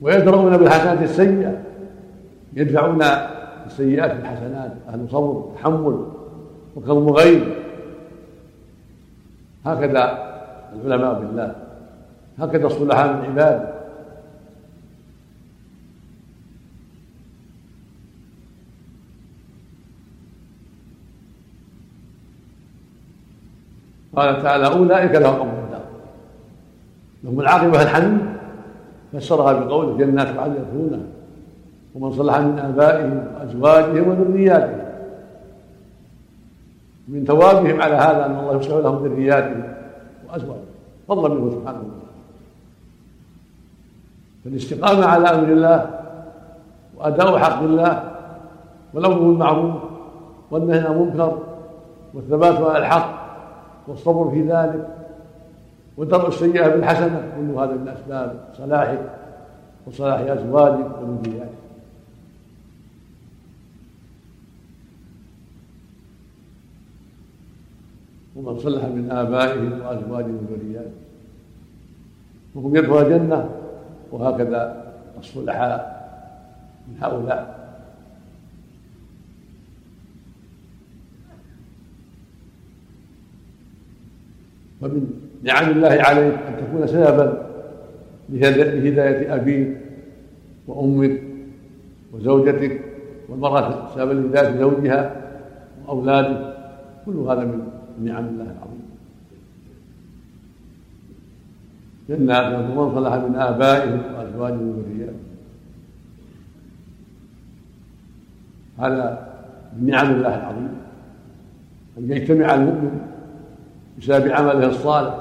ويدرؤون 0.00 0.56
بالحسنات 0.56 1.02
السيئة. 1.02 1.62
يدفعون 2.52 3.02
السيئات 3.66 4.16
بالحسنات. 4.16 4.72
أهل 4.88 5.08
صبر 5.10 5.52
تحمل 5.54 6.06
وكظم 6.76 7.08
غيظ 7.08 7.42
هكذا 9.64 10.32
العلماء 10.72 11.20
بالله. 11.20 11.71
هكذا 12.38 12.66
الصلحاء 12.66 13.12
من 13.12 13.24
عباده 13.24 13.72
قال 24.16 24.42
تعالى 24.42 24.66
أولئك 24.66 25.10
لهم 25.10 25.40
أمر 25.40 25.64
الدار 25.64 25.84
لهم 27.24 27.40
العاقبة 27.40 27.82
الحميد 27.82 28.18
فسرها 29.12 29.52
بقوله 29.52 29.98
جنات 29.98 30.38
عدن 30.38 30.54
يدخلونها. 30.54 31.06
ومن 31.94 32.12
صلح 32.12 32.38
من 32.38 32.58
آبائهم 32.58 33.26
وأزواجهم 33.34 34.08
وذرياتهم. 34.08 34.82
من 37.08 37.24
ثوابهم 37.24 37.82
على 37.82 37.94
هذا 37.94 38.26
أن 38.26 38.38
الله 38.38 38.56
يصلح 38.56 38.76
لهم 38.76 39.06
ذرياتهم 39.06 39.74
وأزواجهم. 40.28 40.64
فضلا 41.08 41.34
منه 41.34 41.50
سبحانه 41.50 41.78
وتعالى. 41.78 42.01
فالاستقامة 44.44 45.04
على 45.06 45.28
أمر 45.28 45.52
الله 45.52 45.90
وأداء 46.96 47.38
حق 47.38 47.62
الله 47.62 48.12
والأمر 48.94 49.18
بالمعروف 49.18 49.74
والنهي 50.50 50.78
عن 50.78 50.92
المنكر 50.92 51.38
والثبات 52.14 52.56
على 52.56 52.78
الحق 52.78 53.22
والصبر 53.88 54.30
في 54.30 54.42
ذلك 54.42 54.88
ودرء 55.96 56.28
السيئة 56.28 56.68
بالحسنة 56.68 57.32
كل 57.36 57.58
هذا 57.58 57.72
من 57.72 57.88
أسباب 57.88 58.44
صلاحك 58.58 58.98
وصلاح 59.86 60.20
ازواجك 60.20 60.90
وذرياتك 61.02 61.48
ومن 68.36 68.58
صلح 68.58 68.84
من 68.84 69.10
آبائهم 69.10 69.72
وأزواجهم 69.72 70.46
وذرياتهم 70.50 70.92
وهم 72.54 72.76
يدخل 72.76 72.98
الجنة 72.98 73.48
وهكذا 74.12 74.92
الصلحاء 75.18 76.02
من 76.88 76.94
هؤلاء. 77.02 77.62
ومن 84.82 85.02
نعم 85.42 85.70
الله 85.70 85.88
عليك 85.88 86.34
أن 86.34 86.56
تكون 86.56 86.86
سببا 86.86 87.26
لهداية 88.28 89.34
أبيك 89.34 89.76
وأمك 90.66 91.22
وزوجتك 92.12 92.80
والمرأة 93.28 93.94
سببا 93.94 94.12
لهداية 94.12 94.58
زوجها 94.58 95.16
وأولادك. 95.86 96.54
كل 97.06 97.16
هذا 97.16 97.44
من 97.44 97.68
نعم 98.04 98.24
الله 98.26 98.44
العظيم. 98.44 98.81
جنات 102.08 102.46
ومن 102.54 102.94
صلح 102.94 103.14
من 103.14 103.36
آبائهم 103.36 104.00
وأزواجهم 104.16 104.68
وذرياتهم. 104.68 105.22
هذا 108.78 109.28
من 109.78 109.90
نعم 109.90 110.10
الله 110.10 110.34
العظيم. 110.34 110.68
أن 111.98 112.10
يجتمع 112.10 112.54
المؤمن 112.54 113.00
بسبب 113.98 114.28
عمله 114.28 114.66
الصالح 114.66 115.14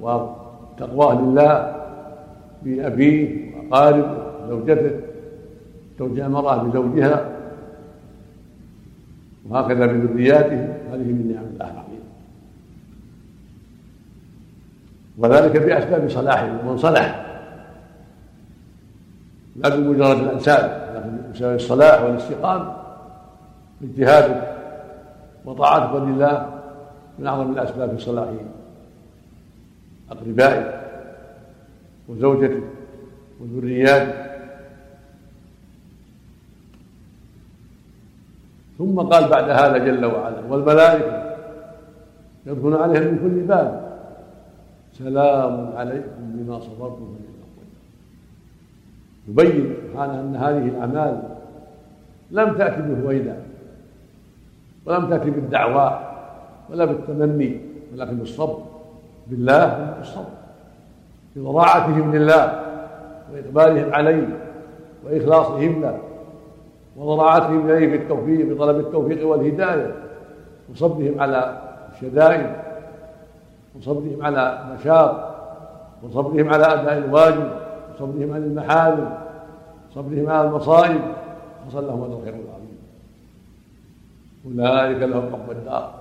وتقواه 0.00 1.20
لله 1.20 1.74
بأبيه 2.62 3.54
وأقاربه 3.56 4.24
وزوجته 4.44 4.90
توجه 5.98 6.26
المرأة 6.26 6.62
بزوجها 6.62 7.30
وهكذا 9.48 9.86
بذرياته. 9.86 10.62
هذه 10.92 11.08
من 11.12 11.32
نعم 11.34 11.44
الله 11.44 11.70
العظيمه 11.70 11.83
وذلك 15.18 15.56
باسباب 15.56 16.10
صلاحه 16.10 16.46
ومن 16.46 16.78
صلح 16.78 17.24
لا 19.56 19.68
بمجرد 19.68 20.18
الانساب 20.18 20.84
لكن 20.96 21.32
بسبب 21.32 21.54
الصلاح 21.54 22.02
والاستقامه 22.02 22.76
اجتهادك 23.82 24.54
وطاعتك 25.44 25.94
لله 25.94 26.60
من 27.18 27.26
أعظم 27.26 27.52
الأسباب 27.52 27.96
في 27.96 28.04
صلاح 28.04 28.28
اقربائك 30.10 30.74
وزوجتك 32.08 32.62
وذرياتك 33.40 34.24
ثم 38.78 39.00
قال 39.00 39.28
بعد 39.28 39.50
هذا 39.50 39.78
جل 39.78 40.04
وعلا 40.04 40.40
والملائكة 40.48 41.34
يدخلون 42.46 42.82
عليهم 42.82 43.02
من 43.02 43.18
كل 43.18 43.46
باب. 43.46 43.83
سلام 44.98 45.72
عليكم 45.76 46.18
بما 46.18 46.60
صبرتم 46.60 47.14
يبين 49.28 49.74
سبحانه 49.90 50.20
أن 50.20 50.36
هذه 50.36 50.68
الأعمال 50.68 51.22
لم 52.30 52.54
تأتي 52.54 52.82
بهويدا 52.82 53.36
ولم 54.86 55.08
تأتي 55.10 55.30
بالدعوى 55.30 56.00
ولا 56.70 56.84
بالتمني 56.84 57.60
ولكن 57.92 58.16
بالصبر. 58.16 58.58
بالله 59.26 59.94
بالصبر 59.98 60.34
بضراعتهم 61.36 62.14
لله 62.16 62.60
وإقبالهم 63.32 63.94
عليه 63.94 64.26
وإخلاصهم 65.04 65.82
له 65.82 65.98
وضراعتهم 66.96 67.70
إليه 67.70 67.88
بالتوفيق 67.88 68.46
بطلب 68.46 68.80
التوفيق 68.80 69.26
والهداية 69.26 69.94
وصبرهم 70.72 71.20
على 71.20 71.58
الشدائد 71.92 72.63
وصبرهم 73.74 74.22
على 74.22 74.64
المشاق 74.64 75.34
وصبرهم 76.02 76.48
على 76.48 76.64
أداء 76.64 76.98
الواجب 76.98 77.50
وصبرهم 77.94 78.32
عن 78.32 78.42
المحارم 78.42 79.18
وصبرهم 79.90 80.30
على 80.30 80.48
المصائب. 80.48 81.00
حصل 81.66 81.86
لهم 81.86 82.02
هذا 82.04 82.12
الخير 82.12 82.34
العظيم 82.34 82.78
أولئك 84.46 85.02
لهم 85.02 85.32
حق 85.32 85.50
الدار 85.50 85.94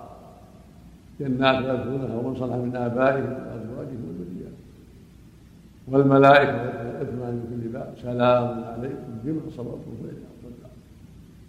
جنات 1.19 1.55
يدخلونها 1.55 2.15
ومن 2.17 2.35
صلح 2.35 2.55
من 2.55 2.75
آبائهم 2.75 3.33
وأزواجهم 3.33 4.03
وذرياتهم. 4.07 4.53
والملائكة 5.87 6.51
يدخلون 7.01 7.29
من 7.29 7.61
كل 7.63 7.69
باب. 7.69 7.93
سلام 8.01 8.63
عليكم 8.63 9.11
بما 9.23 9.41
صبرتم 9.57 9.91
فإن 10.03 10.23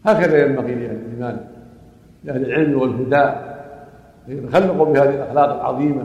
هكذا 0.04 0.46
ينبغي 0.46 0.74
لأهل 0.74 0.96
الإيمان 0.96 1.46
لأهل 2.24 2.44
العلم 2.44 2.80
والهدى. 2.80 3.53
يتخلقوا 4.28 4.86
بهذه 4.86 5.14
الأخلاق 5.14 5.54
العظيمة 5.54 6.04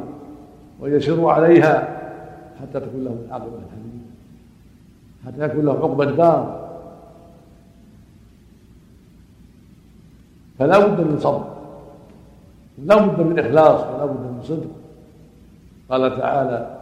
ويسروا 0.80 1.32
عليها 1.32 2.00
حتى 2.62 2.80
تكون 2.80 3.04
لهم 3.04 3.18
العاقبة 3.28 3.48
الحميدة 3.48 4.10
حتى 5.26 5.46
يكون 5.46 5.66
لهم 5.66 5.78
عقبى 5.78 6.04
الدار. 6.04 6.70
فلا 10.60 10.88
بد 10.88 11.02
من 11.02 11.20
صبر 11.20 11.44
ولا 12.84 12.96
بد 12.96 13.22
من 13.22 13.40
إخلاص 13.40 13.82
ولا 13.82 14.06
بد 14.06 14.20
من 14.20 14.40
صدق. 14.44 14.70
قال 15.90 16.18
تعالى 16.18 16.78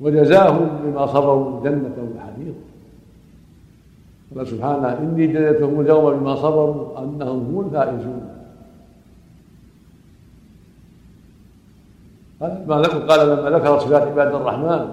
وجزاهم 0.00 0.68
بما 0.84 1.06
صبروا 1.06 1.64
جنة 1.64 2.08
وحديقا 2.16 2.60
قال 4.36 4.46
سبحانه 4.46 4.98
إني 4.98 5.26
جزيتهم 5.26 5.80
اليوم 5.80 6.14
بما 6.14 6.34
صبروا 6.36 6.98
أنهم 6.98 7.38
هم 7.38 7.66
الفائزون. 7.66 8.39
قال 12.40 12.64
ما 12.66 12.76
قال 12.82 13.28
لما 13.28 13.58
ذكر 13.58 13.78
صفات 13.78 14.02
عباد 14.02 14.34
الرحمن 14.34 14.90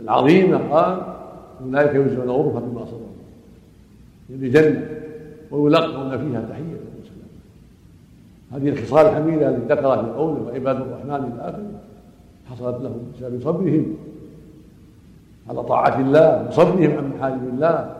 العظيمة 0.00 0.74
قال 0.74 0.98
أولئك 1.64 1.94
يجزون 1.94 2.30
غرفة 2.30 2.60
بما 2.60 2.84
صبروا. 2.84 3.06
يعني 4.30 4.48
جنة 4.48 4.86
ويلقون 5.50 6.10
فيها 6.10 6.40
تحية. 6.50 6.82
وسلام 7.02 7.28
هذه 8.52 8.68
الخصال 8.68 9.06
الحميدة 9.06 9.48
التي 9.48 9.74
ذكرها 9.74 10.02
في 10.02 10.10
قوله 10.10 10.42
وعباد 10.42 10.76
الرحمن 10.76 11.32
إلى 11.32 11.40
آخره 11.40 11.70
حصلت 12.50 12.82
لهم 12.82 13.12
بسبب 13.14 13.42
صبرهم 13.42 13.96
على 15.48 15.62
طاعة 15.62 16.00
الله 16.00 16.48
وصبرهم 16.48 16.98
عن 16.98 17.12
محارم 17.16 17.50
الله 17.54 17.96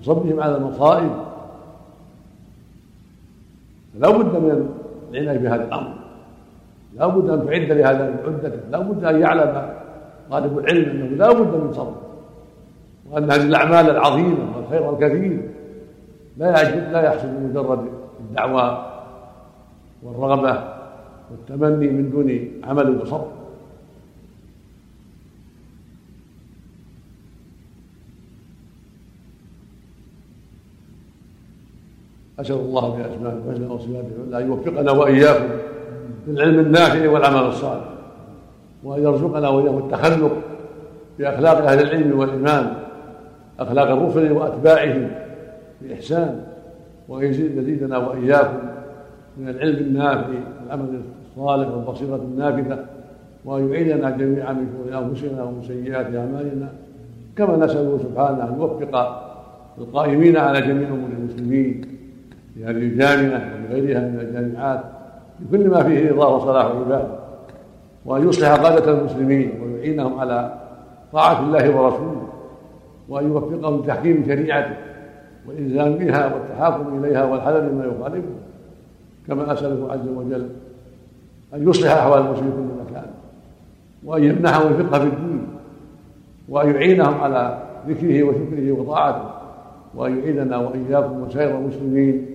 وصبرهم 0.00 0.40
على 0.40 0.56
المصائب. 0.56 1.10
لا 3.98 4.10
بد 4.10 4.36
من 4.36 4.68
العناية 5.12 5.38
بهذا 5.38 5.64
الأمر. 5.64 6.01
لا 6.96 7.06
بد 7.06 7.30
أن 7.30 7.46
تعد 7.46 7.72
لهذا 7.78 8.22
عدته 8.26 8.60
لا 8.70 8.78
بد 8.78 9.04
أن 9.04 9.20
يعلم 9.20 9.74
طالب 10.30 10.58
العلم 10.58 10.90
أنه 10.90 11.06
لا 11.06 11.32
بد 11.32 11.64
من 11.64 11.72
صبر. 11.72 11.94
وأن 13.10 13.30
هذه 13.30 13.42
الأعمال 13.42 13.90
العظيمة 13.90 14.56
والخير 14.56 14.92
الكثير 14.92 15.48
لا 16.36 16.90
لا 16.92 17.02
يحصل 17.02 17.28
بمجرد 17.28 17.88
الدعوى 18.20 18.86
والرغبة 20.02 20.64
والتمني 21.30 21.88
من 21.88 22.10
دون 22.10 22.50
عمل 22.64 23.00
وصبر 23.00 23.28
أسأل 32.38 32.56
الله 32.56 32.96
بأسمائه 32.96 33.34
الحسنى 33.34 33.66
وصفاته 33.66 34.38
أن 34.38 34.46
يوفقنا 34.46 34.92
وإياكم. 34.92 35.71
بالعلم 36.26 36.58
النافع 36.60 37.10
والعمل 37.10 37.48
الصالح. 37.48 37.84
وأن 38.84 39.02
يرزقنا 39.02 39.48
وإياهم 39.48 39.78
التخلق 39.78 40.32
بأخلاق 41.18 41.56
أهل 41.68 41.80
العلم 41.80 42.18
والإيمان 42.18 42.72
أخلاق 43.60 43.90
الرسل 43.90 44.32
وأتباعهم 44.32 45.10
بإحسان 45.82 46.40
وأن 47.08 47.24
يزيدنا 47.24 47.98
وإياكم 47.98 48.58
من 49.38 49.48
العلم 49.48 49.76
النافع 49.76 50.28
والعمل 50.62 51.00
الصالح 51.36 51.68
والبصيرة 51.68 52.16
النافذة 52.16 52.84
وأن 53.44 53.72
يعيننا 53.72 54.10
جميعا 54.10 54.52
من 54.52 54.66
شرور 54.72 55.04
أنفسنا 55.04 55.42
ومن 55.42 55.62
سيئات 55.62 56.06
أعمالنا. 56.06 56.68
كما 57.36 57.56
نسأله 57.56 57.98
سبحانه 57.98 58.44
أن 58.44 58.56
يوفق 58.58 59.22
القائمين 59.78 60.36
على 60.36 60.60
جميع 60.60 60.88
أمور 60.88 61.10
المسلمين 61.18 61.84
في 62.54 62.64
هذه 62.64 62.70
الجامعة 62.70 63.50
وغيرها 63.70 64.00
من 64.00 64.20
الجامعات 64.20 64.84
بكل 65.50 65.68
ما 65.68 65.82
فيه 65.82 66.10
رضاه 66.10 66.36
وصلاح 66.36 66.66
عباده 66.66 67.18
وأن 68.04 68.28
يصلح 68.28 68.54
قادة 68.54 68.98
المسلمين 68.98 69.52
ويعينهم 69.62 70.20
على 70.20 70.54
طاعة 71.12 71.40
الله 71.40 71.76
ورسوله 71.76 72.28
وأن 73.08 73.28
يوفقهم 73.28 73.80
لتحكيم 73.80 74.24
شريعته 74.26 74.76
والإلزام 75.48 75.94
بها 75.94 76.34
والتحاكم 76.34 77.04
إليها 77.04 77.24
والحذر 77.24 77.72
مما 77.72 77.84
يخالفه 77.84 78.28
كما 79.26 79.52
أسأله 79.52 79.92
عز 79.92 80.08
وجل 80.08 80.48
أن 81.54 81.68
يصلح 81.68 81.92
أحوال 81.92 82.20
المسلمين 82.20 82.50
في 82.52 82.56
كل 82.56 82.90
مكان 82.90 83.06
وأن 84.04 84.24
يمنحهم 84.24 84.66
الفقه 84.72 84.98
في 84.98 85.06
الدين 85.06 85.46
وأن 86.48 86.74
يعينهم 86.74 87.20
على 87.20 87.62
ذكره 87.88 88.22
وشكره 88.22 88.72
وطاعته 88.72 89.30
وأن 89.94 90.18
يعيننا 90.18 90.56
وإياكم 90.56 91.20
وسائر 91.20 91.58
المسلمين 91.58 92.26